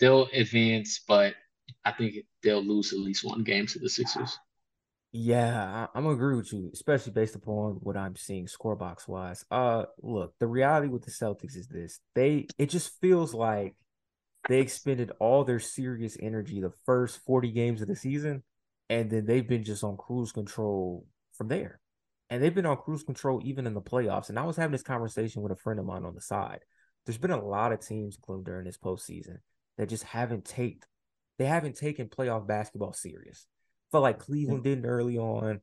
[0.00, 1.34] they'll advance, but
[1.84, 4.38] I think they'll lose at least one game to the Sixers.
[5.10, 9.42] Yeah, I, am gonna agree with you, especially based upon what I'm seeing scorebox wise.
[9.50, 13.74] Uh, look, the reality with the Celtics is this: they it just feels like
[14.48, 18.42] they expended all their serious energy the first 40 games of the season,
[18.90, 21.80] and then they've been just on cruise control from there.
[22.30, 24.28] And they've been on cruise control even in the playoffs.
[24.28, 26.60] And I was having this conversation with a friend of mine on the side.
[27.06, 29.38] There's been a lot of teams, Gloom, during this postseason
[29.78, 30.80] that just haven't taken
[31.38, 33.46] they haven't taken playoff basketball serious.
[33.90, 35.60] Felt like Cleveland didn't early on.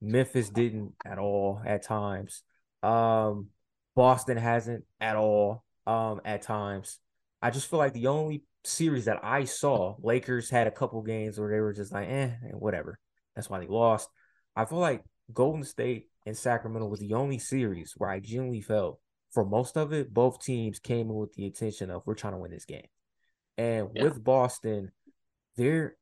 [0.00, 2.42] Memphis didn't at all at times.
[2.82, 3.48] Um,
[3.94, 6.98] Boston hasn't at all um, at times.
[7.42, 11.38] I just feel like the only series that I saw, Lakers had a couple games
[11.38, 12.98] where they were just like, eh, whatever.
[13.34, 14.08] That's why they lost.
[14.54, 15.02] I feel like
[15.32, 19.00] Golden State and Sacramento was the only series where I genuinely felt
[19.36, 22.38] for most of it, both teams came in with the intention of we're trying to
[22.38, 22.86] win this game.
[23.58, 24.04] And yeah.
[24.04, 24.92] with Boston,
[25.56, 25.96] they're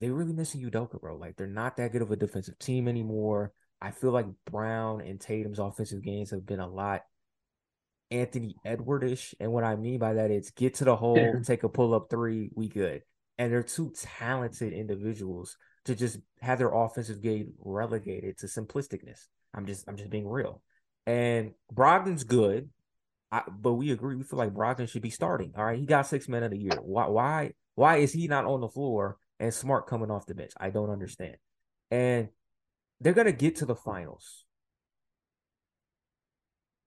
[0.00, 1.16] they're really missing Udoka, bro.
[1.16, 3.52] Like they're not that good of a defensive team anymore.
[3.80, 7.02] I feel like Brown and Tatum's offensive games have been a lot
[8.12, 9.34] Anthony Edwardish.
[9.40, 12.08] And what I mean by that is get to the hole, take a pull up
[12.10, 13.02] three, we good.
[13.38, 15.56] And they're two talented individuals
[15.86, 19.26] to just have their offensive game relegated to simplisticness.
[19.54, 20.62] I'm just I'm just being real.
[21.06, 22.70] And Brogdon's good,
[23.32, 24.14] I, but we agree.
[24.14, 25.54] We feel like Brogdon should be starting.
[25.56, 26.78] All right, he got six men of the year.
[26.80, 30.52] Why why why is he not on the floor and Smart coming off the bench.
[30.58, 31.36] I don't understand.
[31.90, 32.28] And
[33.00, 34.44] they're gonna get to the finals.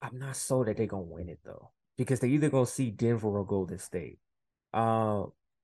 [0.01, 3.27] I'm not so that they're gonna win it though, because they're either gonna see Denver
[3.27, 4.19] or Golden State.
[4.73, 5.23] Uh,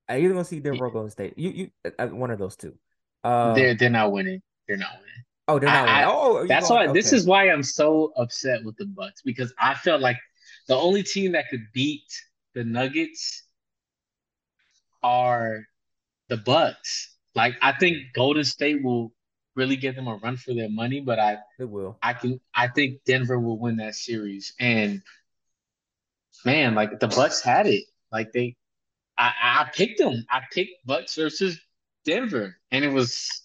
[0.09, 1.37] I either gonna see Denver or Golden State.
[1.37, 2.75] You, you, uh, one of those two.
[3.23, 4.41] Uh, they're they're not winning.
[4.67, 5.23] They're not winning.
[5.47, 5.87] Oh, they're not.
[5.87, 6.85] I, oh, that's why.
[6.85, 6.93] Okay.
[6.93, 10.17] This is why I'm so upset with the Bucks because I felt like
[10.67, 12.11] the only team that could beat
[12.53, 13.43] the Nuggets
[15.03, 15.63] are
[16.29, 17.15] the Bucks.
[17.35, 19.13] Like I think Golden State will
[19.55, 21.97] really give them a run for their money, but I it will.
[22.01, 24.53] I can I think Denver will win that series.
[24.59, 25.01] And
[26.45, 27.85] man, like the Bucks had it.
[28.11, 28.55] Like they
[29.17, 30.25] I I picked them.
[30.29, 31.59] I picked Bucks versus
[32.05, 32.57] Denver.
[32.71, 33.43] And it was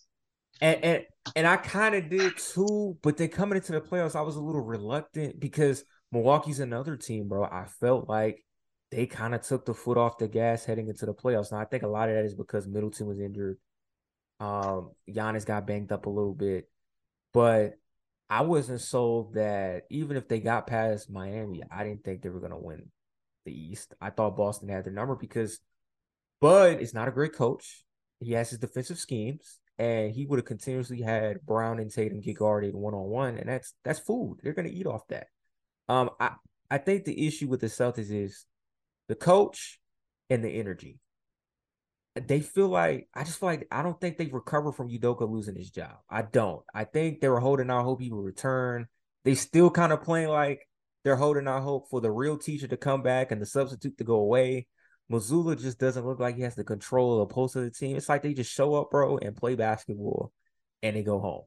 [0.60, 4.22] and and, and I kind of did too, but then coming into the playoffs, I
[4.22, 7.44] was a little reluctant because Milwaukee's another team, bro.
[7.44, 8.44] I felt like
[8.90, 11.52] they kind of took the foot off the gas heading into the playoffs.
[11.52, 13.58] Now I think a lot of that is because Middleton was injured.
[14.38, 16.68] Um, Giannis got banged up a little bit,
[17.32, 17.78] but
[18.28, 22.40] I wasn't sold that even if they got past Miami, I didn't think they were
[22.40, 22.90] gonna win
[23.44, 23.94] the East.
[24.00, 25.60] I thought Boston had their number because
[26.40, 27.84] Bud is not a great coach.
[28.20, 32.38] He has his defensive schemes, and he would have continuously had Brown and Tatum get
[32.38, 34.38] guarded one on one, and that's that's food.
[34.42, 35.28] They're gonna eat off that.
[35.88, 36.32] Um, I
[36.70, 38.44] I think the issue with the Celtics is
[39.08, 39.78] the coach
[40.30, 40.98] and the energy.
[42.14, 45.54] They feel like I just feel like I don't think they've recovered from Udoka losing
[45.54, 45.96] his job.
[46.08, 46.62] I don't.
[46.74, 48.86] I think they were holding out hope he would return.
[49.24, 50.66] They still kind of playing like
[51.04, 54.04] they're holding out hope for the real teacher to come back and the substitute to
[54.04, 54.66] go away.
[55.10, 57.96] Mazzulla just doesn't look like he has the control of the pulse of the team.
[57.96, 60.32] It's like they just show up, bro, and play basketball
[60.82, 61.42] and they go home.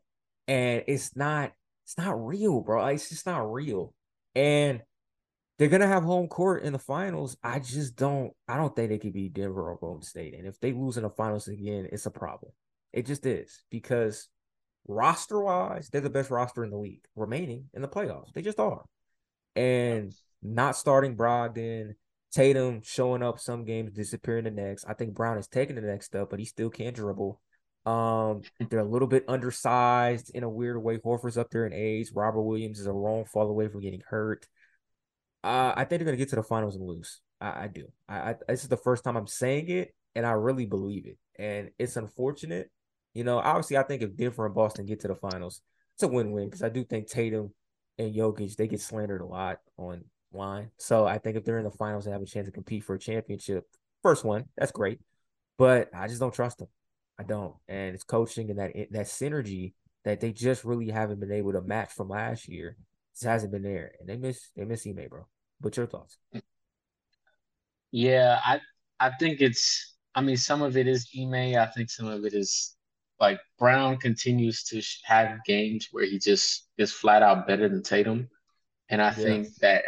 [0.47, 1.51] And it's not,
[1.83, 2.85] it's not real, bro.
[2.87, 3.93] It's just not real.
[4.33, 4.81] And
[5.59, 7.37] they're gonna have home court in the finals.
[7.43, 8.31] I just don't.
[8.47, 10.33] I don't think they could beat Denver or Golden State.
[10.33, 12.53] And if they lose in the finals again, it's a problem.
[12.93, 14.29] It just is because
[14.87, 18.31] roster wise, they're the best roster in the league remaining in the playoffs.
[18.33, 18.85] They just are.
[19.55, 21.95] And not starting Brogdon,
[22.31, 24.85] Tatum showing up some games, disappearing the next.
[24.87, 27.41] I think Brown is taking the next step, but he still can't dribble.
[27.85, 30.99] Um, they're a little bit undersized in a weird way.
[30.99, 32.11] Horford's up there in age.
[32.15, 34.47] Robert Williams is a wrong fall away from getting hurt.
[35.43, 37.21] Uh, I think they're gonna get to the finals and lose.
[37.39, 37.87] I, I do.
[38.07, 41.17] I, I, this is the first time I'm saying it, and I really believe it.
[41.37, 42.69] And it's unfortunate.
[43.13, 45.61] You know, obviously, I think if Denver and Boston get to the finals,
[45.95, 47.53] it's a win-win because I do think Tatum
[47.97, 50.71] and Jokic they get slandered a lot online.
[50.77, 52.95] So I think if they're in the finals and have a chance to compete for
[52.95, 53.65] a championship,
[54.03, 54.99] first one, that's great.
[55.57, 56.69] But I just don't trust them.
[57.17, 59.73] I don't, and it's coaching and that that synergy
[60.05, 62.77] that they just really haven't been able to match from last year
[63.13, 65.27] just hasn't been there, and they miss they miss Ime, bro.
[65.61, 66.17] But your thoughts?
[67.91, 68.61] Yeah, I
[68.99, 69.95] I think it's.
[70.15, 71.55] I mean, some of it is Ime.
[71.57, 72.75] I think some of it is
[73.19, 78.29] like Brown continues to have games where he just is flat out better than Tatum,
[78.89, 79.23] and I yeah.
[79.23, 79.83] think that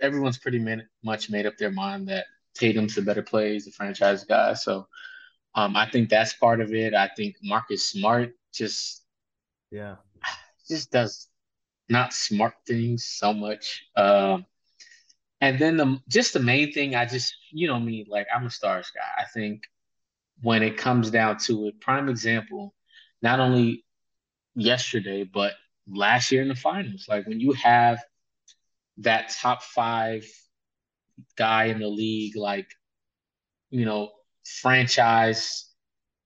[0.00, 0.64] everyone's pretty
[1.04, 4.54] much made up their mind that Tatum's the better player, he's the franchise guy.
[4.54, 4.88] So
[5.56, 6.94] Um, I think that's part of it.
[6.94, 9.04] I think Marcus Smart just
[9.70, 9.96] yeah
[10.68, 11.28] just does
[11.88, 13.84] not smart things so much.
[13.96, 14.46] Um,
[15.40, 18.50] and then the just the main thing, I just you know me, like I'm a
[18.50, 19.22] stars guy.
[19.22, 19.64] I think
[20.42, 22.74] when it comes down to it, prime example,
[23.22, 23.84] not only
[24.54, 25.54] yesterday but
[25.88, 27.06] last year in the finals.
[27.08, 27.98] Like when you have
[28.98, 30.26] that top five
[31.36, 32.68] guy in the league, like
[33.70, 34.10] you know,
[34.44, 35.70] franchise,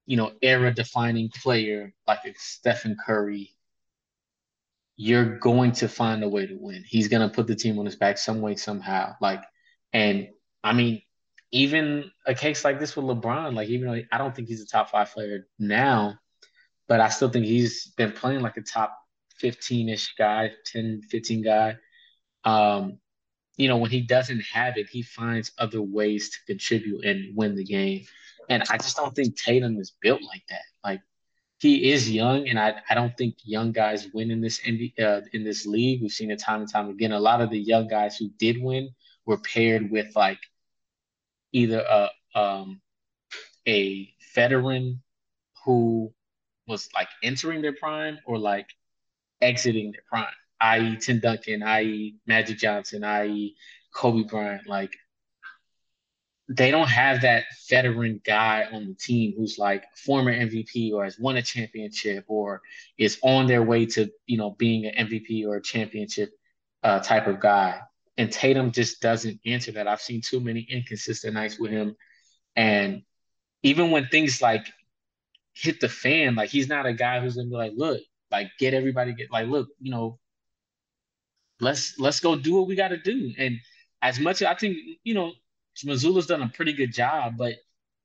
[0.07, 3.55] you know, era defining player like a Stephen Curry
[5.01, 6.83] you're going to find a way to win.
[6.85, 9.15] He's going to put the team on his back some way, somehow.
[9.21, 9.45] Like,
[9.93, 10.29] and
[10.65, 11.03] I mean,
[11.53, 14.67] even a case like this with LeBron, like, even though I don't think he's a
[14.67, 16.19] top five player now,
[16.89, 18.99] but I still think he's been playing like a top
[19.37, 21.77] 15 ish guy, 10, 15 guy.
[22.43, 22.99] Um,
[23.57, 27.55] you know, when he doesn't have it, he finds other ways to contribute and win
[27.55, 28.05] the game.
[28.49, 30.63] And I just don't think Tatum is built like that.
[30.83, 31.03] Like,
[31.59, 34.61] he is young, and I, I don't think young guys win in this
[35.01, 36.03] uh, in this league.
[36.03, 37.13] We've seen it time and time again.
[37.13, 38.91] A lot of the young guys who did win
[39.27, 40.39] were paired with like
[41.53, 42.81] either a um,
[43.67, 45.03] a veteran
[45.65, 46.13] who
[46.67, 48.69] was like entering their prime or like
[49.41, 50.97] exiting their prime, i.e.
[51.01, 52.17] Tim Duncan, i.e.
[52.27, 53.57] Magic Johnson, i.e.
[53.93, 54.69] Kobe Bryant.
[54.69, 54.93] Like
[56.49, 61.19] they don't have that veteran guy on the team who's like former MVP or has
[61.19, 62.63] won a championship or
[62.97, 66.31] is on their way to you know being an MVP or a championship
[66.83, 67.81] uh, type of guy.
[68.17, 69.87] And Tatum just doesn't answer that.
[69.87, 71.95] I've seen too many inconsistent nights with him,
[72.57, 73.03] and
[73.63, 74.67] even when things like
[75.55, 78.75] hit the fan, like he's not a guy who's gonna be like, look, like get
[78.75, 80.19] everybody get like, look, you know,
[81.61, 83.33] let's let's go do what we got to do.
[83.39, 83.59] And
[84.01, 85.33] as much as I think, you know,
[85.85, 87.55] Mazzulla's done a pretty good job, but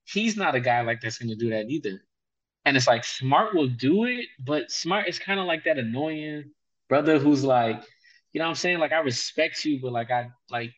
[0.05, 2.01] he's not a guy like that's going to do that either.
[2.65, 6.51] And it's like Smart will do it, but Smart is kind of like that annoying
[6.87, 7.83] brother who's like,
[8.31, 8.79] you know what I'm saying?
[8.79, 10.71] Like I respect you, but like I like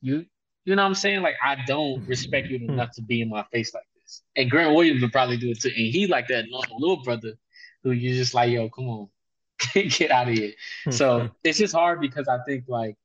[0.00, 0.26] you,
[0.64, 1.22] you know what I'm saying?
[1.22, 4.22] Like I don't respect you enough to be in my face like this.
[4.36, 5.68] And Grant Williams would probably do it too.
[5.68, 6.46] And he like that
[6.78, 7.34] little brother
[7.82, 9.08] who you just like, yo, come on,
[9.74, 10.52] get out of here.
[10.90, 11.26] so hmm.
[11.44, 12.96] it's just hard because I think like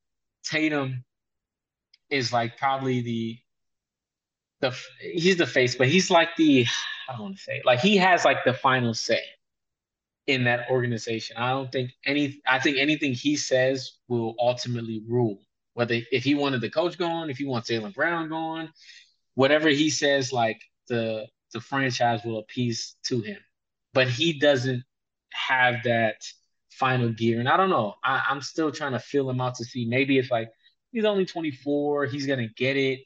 [0.43, 1.03] Tatum
[2.11, 3.37] is like probably the
[4.59, 6.65] the he's the face, but he's like the
[7.09, 9.21] I don't want to say like he has like the final say
[10.27, 11.37] in that organization.
[11.37, 15.39] I don't think any I think anything he says will ultimately rule.
[15.73, 18.71] Whether if he wanted the coach gone, if he wants Jaylen Brown gone,
[19.35, 23.37] whatever he says, like the the franchise will appease to him.
[23.93, 24.83] But he doesn't
[25.33, 26.15] have that
[26.69, 27.39] final gear.
[27.39, 27.95] And I don't know.
[28.03, 29.85] I, I'm still trying to feel him out to see.
[29.85, 30.49] Maybe it's like
[30.91, 32.05] he's only 24.
[32.05, 33.01] He's gonna get it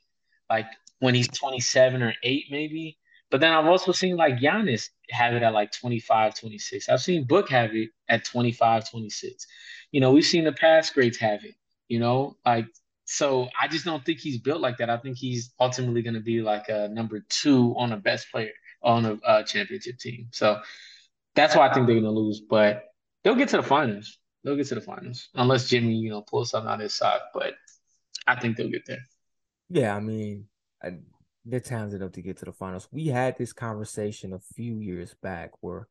[0.49, 0.67] like
[0.99, 2.97] when he's 27 or 8, maybe.
[3.31, 6.89] But then I've also seen like Giannis have it at like 25, 26.
[6.89, 9.47] I've seen Book have it at 25, 26.
[9.91, 11.55] You know, we've seen the past greats have it,
[11.87, 12.67] you know, like
[13.05, 14.89] so I just don't think he's built like that.
[14.89, 18.51] I think he's ultimately going to be like a number two on a best player
[18.81, 20.27] on a uh, championship team.
[20.31, 20.59] So
[21.35, 22.85] that's why I think they're going to lose, but
[23.23, 24.17] they'll get to the finals.
[24.43, 27.21] They'll get to the finals unless Jimmy, you know, pulls something out of his sock.
[27.33, 27.53] But
[28.27, 29.05] I think they'll get there.
[29.69, 30.45] Yeah, I mean,
[30.83, 30.97] I,
[31.45, 32.87] they're talented enough to get to the finals.
[32.91, 35.87] We had this conversation a few years back where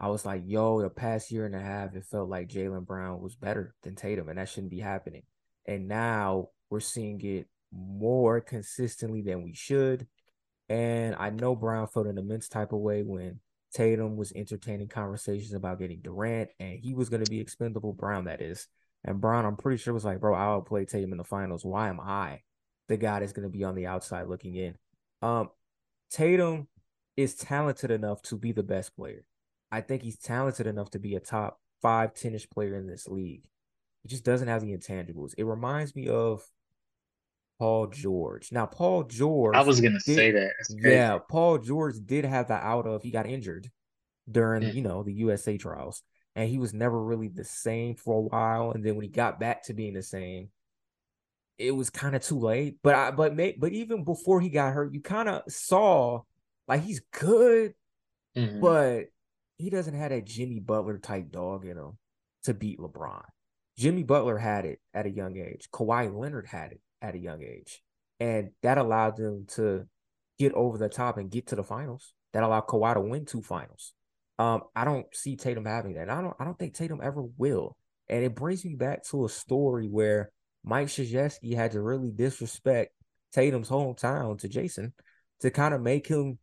[0.00, 3.20] I was like, yo, the past year and a half, it felt like Jaylen Brown
[3.20, 5.22] was better than Tatum, and that shouldn't be happening.
[5.66, 10.06] And now we're seeing it more consistently than we should.
[10.68, 13.40] And I know Brown felt an immense type of way when
[13.72, 17.92] Tatum was entertaining conversations about getting Durant and he was going to be expendable.
[17.92, 18.66] Brown, that is.
[19.04, 21.64] And Brown, I'm pretty sure was like, bro, I'll play Tatum in the finals.
[21.64, 22.42] Why am I
[22.88, 24.74] the guy that's going to be on the outside looking in?
[25.22, 25.50] Um,
[26.10, 26.68] Tatum
[27.16, 29.24] is talented enough to be the best player.
[29.70, 33.06] I think he's talented enough to be a top five, 10 ish player in this
[33.06, 33.44] league.
[34.02, 35.34] He just doesn't have the intangibles.
[35.36, 36.42] It reminds me of
[37.58, 38.52] Paul George.
[38.52, 39.56] Now, Paul George.
[39.56, 40.52] I was gonna say that.
[40.70, 43.68] Yeah, Paul George did have the out of he got injured
[44.30, 44.70] during yeah.
[44.70, 46.02] you know the USA trials,
[46.38, 48.70] and he was never really the same for a while.
[48.70, 50.50] And then when he got back to being the same,
[51.58, 52.76] it was kind of too late.
[52.80, 56.20] But I but may, but even before he got hurt, you kind of saw
[56.68, 57.74] like he's good,
[58.36, 58.60] mm-hmm.
[58.60, 59.06] but
[59.56, 61.98] he doesn't have that Jimmy Butler type dog in him
[62.44, 63.24] to beat LeBron.
[63.76, 65.68] Jimmy Butler had it at a young age.
[65.72, 67.82] Kawhi Leonard had it at a young age.
[68.20, 69.88] And that allowed them to
[70.38, 72.14] get over the top and get to the finals.
[72.32, 73.92] That allowed Kawhi to win two finals.
[74.38, 76.10] Um, I don't see Tatum having that.
[76.10, 77.76] I don't I don't think Tatum ever will.
[78.08, 80.30] And it brings me back to a story where
[80.64, 82.92] Mike Krzyzewski had to really disrespect
[83.32, 84.92] Tatum's hometown to Jason
[85.40, 86.38] to kind of make him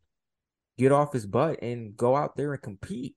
[0.78, 3.14] get off his butt and go out there and compete.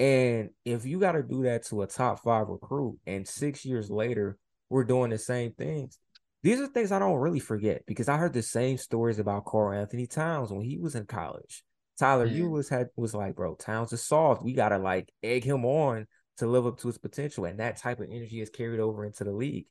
[0.00, 3.90] And if you got to do that to a top five recruit, and six years
[3.90, 5.98] later we're doing the same things,
[6.42, 10.06] these are things I don't really forget because I heard the same stories about Karl-Anthony
[10.06, 11.62] Towns when he was in college.
[11.98, 12.50] Tyler mm.
[12.50, 14.42] was had was like, bro, Towns is soft.
[14.42, 16.06] We gotta like egg him on
[16.38, 19.24] to live up to his potential, and that type of energy is carried over into
[19.24, 19.66] the league.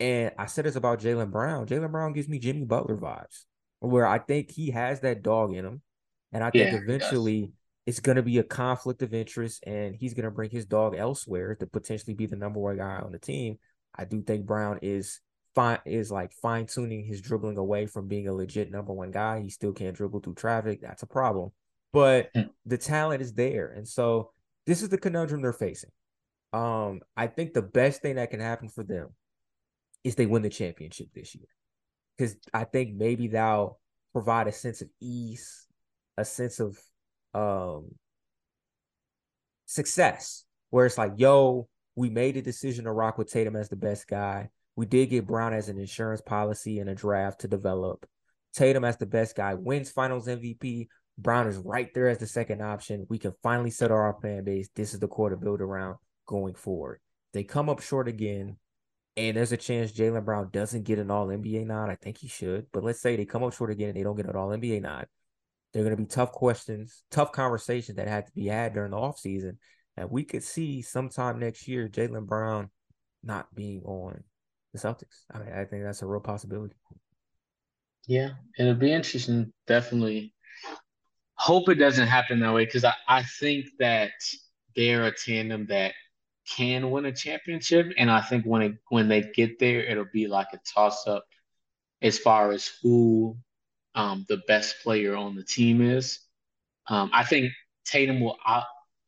[0.00, 1.66] And I said this about Jaylen Brown.
[1.66, 3.44] Jaylen Brown gives me Jimmy Butler vibes,
[3.80, 5.82] where I think he has that dog in him,
[6.32, 7.52] and I think yeah, eventually
[7.86, 10.96] it's going to be a conflict of interest, and he's going to bring his dog
[10.96, 13.58] elsewhere to potentially be the number one guy on the team.
[13.94, 15.20] I do think Brown is
[15.54, 19.40] fine is like fine tuning his dribbling away from being a legit number one guy.
[19.40, 20.80] He still can't dribble through traffic.
[20.82, 21.50] That's a problem.
[21.92, 22.42] But hmm.
[22.66, 23.72] the talent is there.
[23.72, 24.32] And so
[24.66, 25.90] this is the conundrum they're facing.
[26.52, 29.08] Um, I think the best thing that can happen for them
[30.02, 31.48] is they win the championship this year.
[32.16, 33.78] Because I think maybe they'll
[34.12, 35.66] provide a sense of ease,
[36.16, 36.78] a sense of
[37.32, 37.90] um
[39.66, 43.76] success, where it's like, yo, we made a decision to rock with Tatum as the
[43.76, 44.50] best guy.
[44.76, 48.06] We did get Brown as an insurance policy and a draft to develop.
[48.54, 50.88] Tatum as the best guy wins finals MVP.
[51.16, 53.06] Brown is right there as the second option.
[53.08, 54.68] We can finally settle our fan base.
[54.74, 55.96] This is the core to build around
[56.26, 57.00] going forward.
[57.32, 58.56] They come up short again,
[59.16, 61.90] and there's a chance Jaylen Brown doesn't get an all NBA nod.
[61.90, 62.66] I think he should.
[62.72, 64.82] But let's say they come up short again and they don't get an all NBA
[64.82, 65.06] nod.
[65.72, 68.96] They're going to be tough questions, tough conversations that had to be had during the
[68.96, 69.56] offseason.
[69.96, 72.70] And we could see sometime next year Jaylen Brown
[73.22, 74.22] not being on
[74.74, 75.24] the Celtics.
[75.32, 76.74] I I think that's a real possibility.
[78.06, 79.52] Yeah, it'll be interesting.
[79.66, 80.34] Definitely.
[81.36, 84.12] Hope it doesn't happen that way because I, I think that
[84.76, 85.94] they're a tandem that
[86.56, 87.92] can win a championship.
[87.96, 91.24] And I think when it when they get there, it'll be like a toss up
[92.02, 93.36] as far as who
[93.94, 96.20] um, the best player on the team is.
[96.88, 97.52] Um, I think
[97.86, 98.36] Tatum will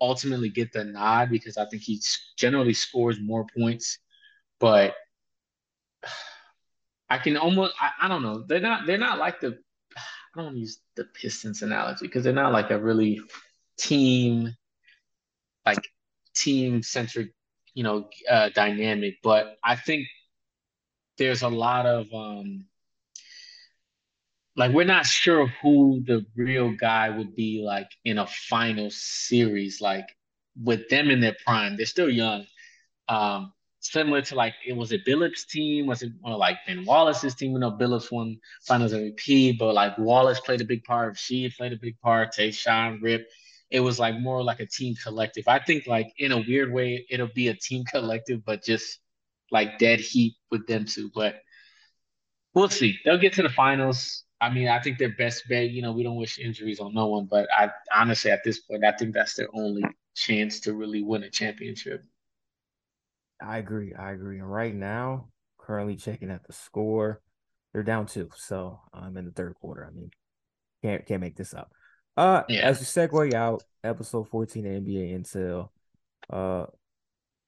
[0.00, 2.00] ultimately get the nod because I think he
[2.36, 3.98] generally scores more points.
[4.58, 4.94] But
[7.08, 8.44] I can almost I, I don't know.
[8.46, 9.58] They're not they're not like the
[9.96, 10.00] I
[10.36, 13.20] don't want to use the Pistons analogy because they're not like a really
[13.78, 14.54] team
[15.64, 15.88] like
[16.34, 17.32] team centric,
[17.74, 19.16] you know, uh, dynamic.
[19.22, 20.06] But I think
[21.18, 22.66] there's a lot of um,
[24.56, 29.80] like we're not sure who the real guy would be like in a final series,
[29.80, 30.06] like
[30.62, 31.76] with them in their prime.
[31.76, 32.46] They're still young.
[33.08, 33.52] Um,
[33.90, 37.52] similar to like it was a Billups team, was it more like Ben Wallace's team?
[37.52, 41.72] You know, Billups won finals MVP, but like Wallace played a big part, Sheed played
[41.72, 43.28] a big part, Tayshaun Rip
[43.70, 45.48] it was like more like a team collective.
[45.48, 48.98] I think like in a weird way, it'll be a team collective, but just
[49.50, 51.10] like dead heat with them too.
[51.14, 51.40] But
[52.54, 52.98] we'll see.
[53.04, 54.24] They'll get to the finals.
[54.40, 57.06] I mean, I think their best bet, you know, we don't wish injuries on no
[57.06, 59.82] one, but I honestly at this point, I think that's their only
[60.14, 62.04] chance to really win a championship.
[63.40, 63.94] I agree.
[63.94, 64.38] I agree.
[64.38, 65.28] And right now,
[65.58, 67.20] currently checking at the score,
[67.72, 68.30] they're down two.
[68.36, 69.86] So I'm um, in the third quarter.
[69.86, 70.10] I mean,
[70.82, 71.70] can't can't make this up.
[72.16, 72.60] Uh, yeah.
[72.60, 75.68] as we segue out, episode 14 NBA Intel,
[76.30, 76.66] uh,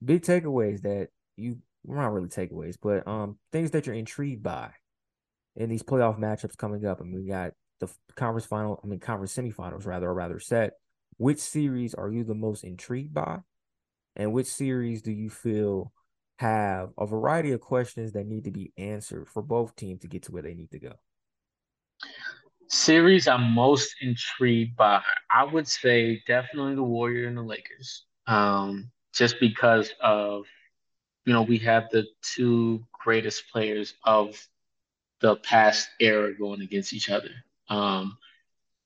[0.05, 4.71] big takeaways that you, well, not really takeaways, but um, things that you're intrigued by
[5.57, 6.99] in these playoff matchups coming up.
[7.01, 10.73] I mean, we got the conference final, I mean, conference semifinals rather, or rather set.
[11.17, 13.39] Which series are you the most intrigued by?
[14.19, 15.93] And which series do you feel
[16.39, 20.25] have a variety of questions that need to be answered for both teams to get
[20.25, 20.93] to where they need to go?
[22.69, 25.01] Series I'm most intrigued by,
[25.31, 28.05] I would say definitely the Warrior and the Lakers.
[28.27, 30.45] Um, just because of,
[31.25, 34.37] you know, we have the two greatest players of
[35.21, 37.31] the past era going against each other.
[37.69, 38.19] Um,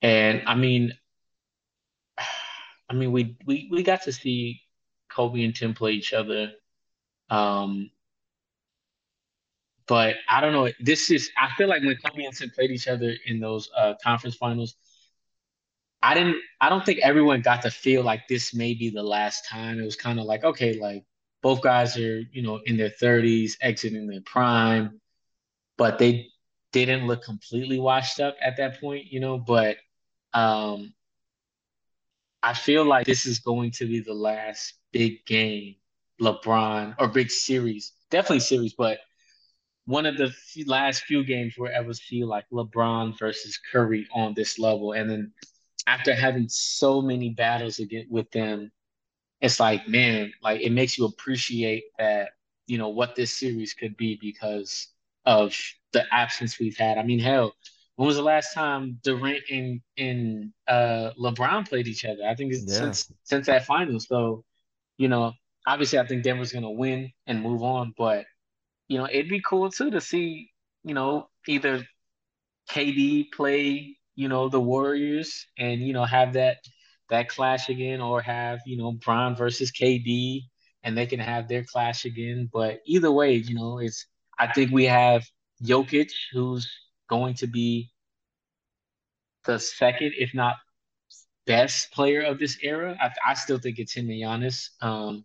[0.00, 0.92] and I mean,
[2.88, 4.61] I mean, we, we, we got to see
[5.12, 6.52] Kobe and Tim play each other.
[7.30, 7.90] Um,
[9.86, 10.70] but I don't know.
[10.80, 13.94] This is I feel like when Kobe and Tim played each other in those uh,
[14.02, 14.76] conference finals,
[16.02, 16.36] I didn't.
[16.60, 19.78] I don't think everyone got to feel like this may be the last time.
[19.78, 21.04] It was kind of like okay, like
[21.42, 25.00] both guys are you know in their thirties, exiting their prime,
[25.76, 26.28] but they
[26.72, 29.38] didn't look completely washed up at that point, you know.
[29.38, 29.76] But
[30.32, 30.94] um,
[32.43, 35.76] I feel like this is going to be the last big game,
[36.20, 38.99] LeBron or big series, definitely series, but
[39.84, 40.32] one of the
[40.66, 44.93] last few games where I ever see like LeBron versus Curry on this level.
[44.93, 45.32] And then
[45.86, 48.70] after having so many battles again with them,
[49.40, 52.30] it's like, man, like it makes you appreciate that,
[52.66, 54.88] you know, what this series could be because
[55.26, 55.57] of
[55.93, 56.97] the absence we've had.
[56.99, 57.55] I mean, hell,
[57.97, 62.22] when was the last time Durant and and uh, LeBron played each other?
[62.28, 62.78] I think it's yeah.
[62.78, 64.01] since since that final.
[64.01, 64.45] So,
[64.97, 65.32] you know,
[65.66, 67.95] obviously, I think Denver's gonna win and move on.
[67.97, 68.24] But
[68.88, 70.51] you know, it'd be cool too to see
[70.84, 71.86] you know either
[72.70, 76.59] KD play you know the Warriors and you know have that
[77.11, 80.43] that clash again, or have you know Bron versus KD
[80.84, 82.49] and they can have their clash again.
[82.53, 84.07] But either way, you know, it's
[84.38, 85.24] I think we have
[85.62, 86.70] Jokic who's
[87.09, 87.90] going to be
[89.44, 90.57] the second, if not
[91.46, 92.96] best player of this era.
[93.00, 94.68] I, I still think it's him and Giannis.
[94.80, 95.24] Um,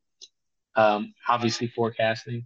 [0.76, 2.46] um, obviously forecasting.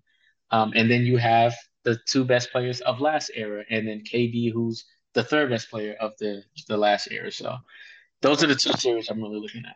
[0.51, 1.53] Um, and then you have
[1.83, 5.95] the two best players of last era, and then KD, who's the third best player
[5.99, 7.31] of the the last era.
[7.31, 7.55] So
[8.21, 9.75] those are the two series I'm really looking at.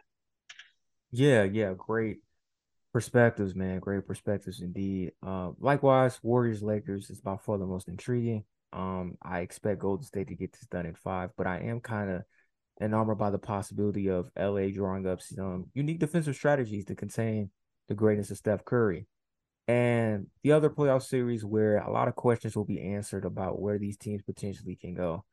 [1.11, 2.17] Yeah, yeah, great
[2.91, 3.79] perspectives, man.
[3.79, 5.13] Great perspectives indeed.
[5.25, 8.43] Uh, likewise, Warriors Lakers is by far the most intriguing.
[8.75, 12.11] Um, I expect Golden State to get this done in five, but I am kind
[12.11, 12.23] of
[12.81, 17.51] enamored by the possibility of LA drawing up some unique defensive strategies to contain
[17.87, 19.07] the greatness of Steph Curry.
[19.69, 23.79] And the other playoff series where a lot of questions will be answered about where
[23.79, 25.23] these teams potentially can go.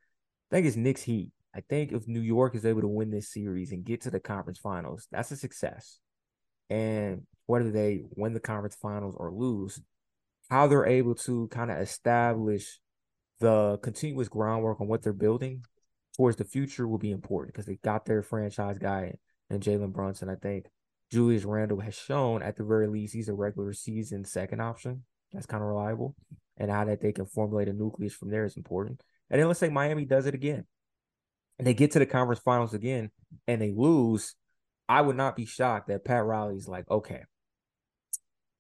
[0.51, 1.33] I think it's Knicks Heat.
[1.55, 4.21] I think if New York is able to win this series and get to the
[4.21, 5.99] conference finals, that's a success.
[6.71, 9.83] And whether they win the conference finals or lose,
[10.49, 12.79] how they're able to kind of establish
[13.43, 15.65] the continuous groundwork on what they're building
[16.17, 19.15] towards the future will be important because they got their franchise guy
[19.51, 20.31] and Jalen Brunson.
[20.31, 20.67] I think
[21.11, 25.03] Julius Randle has shown at the very least he's a regular season second option.
[25.33, 26.15] That's kind of reliable.
[26.57, 29.03] And how that they can formulate a nucleus from there is important.
[29.29, 30.65] And then let's say Miami does it again.
[31.59, 33.11] And they get to the conference finals again
[33.49, 34.37] and they lose.
[34.89, 37.23] I would not be shocked that Pat Riley's like, okay,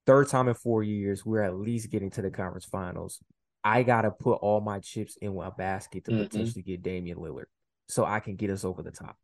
[0.06, 3.20] third time in four years, we're at least getting to the conference finals.
[3.64, 6.22] I gotta put all my chips in a basket to mm-hmm.
[6.24, 7.46] potentially get Damian Lillard,
[7.88, 9.16] so I can get us over the top.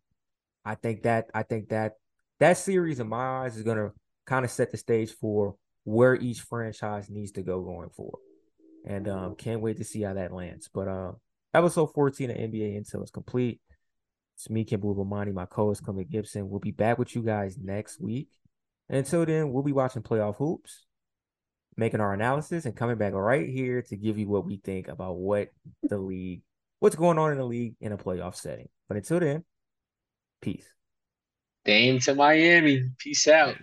[0.64, 1.94] I think that I think that
[2.40, 3.90] that series in my eyes is gonna
[4.26, 8.20] kind of set the stage for where each franchise needs to go going forward.
[8.86, 10.68] And um, can't wait to see how that lands.
[10.72, 11.12] But uh,
[11.54, 13.60] episode 14 of NBA Intel is complete.
[14.36, 16.48] It's me, Kambui Bomani, my co-host Clement Gibson.
[16.48, 18.28] We'll be back with you guys next week.
[18.88, 20.86] And until then, we'll be watching playoff hoops
[21.78, 25.16] making our analysis and coming back right here to give you what we think about
[25.16, 25.48] what
[25.84, 26.42] the league,
[26.80, 28.68] what's going on in the league in a playoff setting.
[28.88, 29.44] But until then,
[30.42, 30.66] peace.
[31.64, 32.90] Dame to Miami.
[32.98, 33.54] Peace out.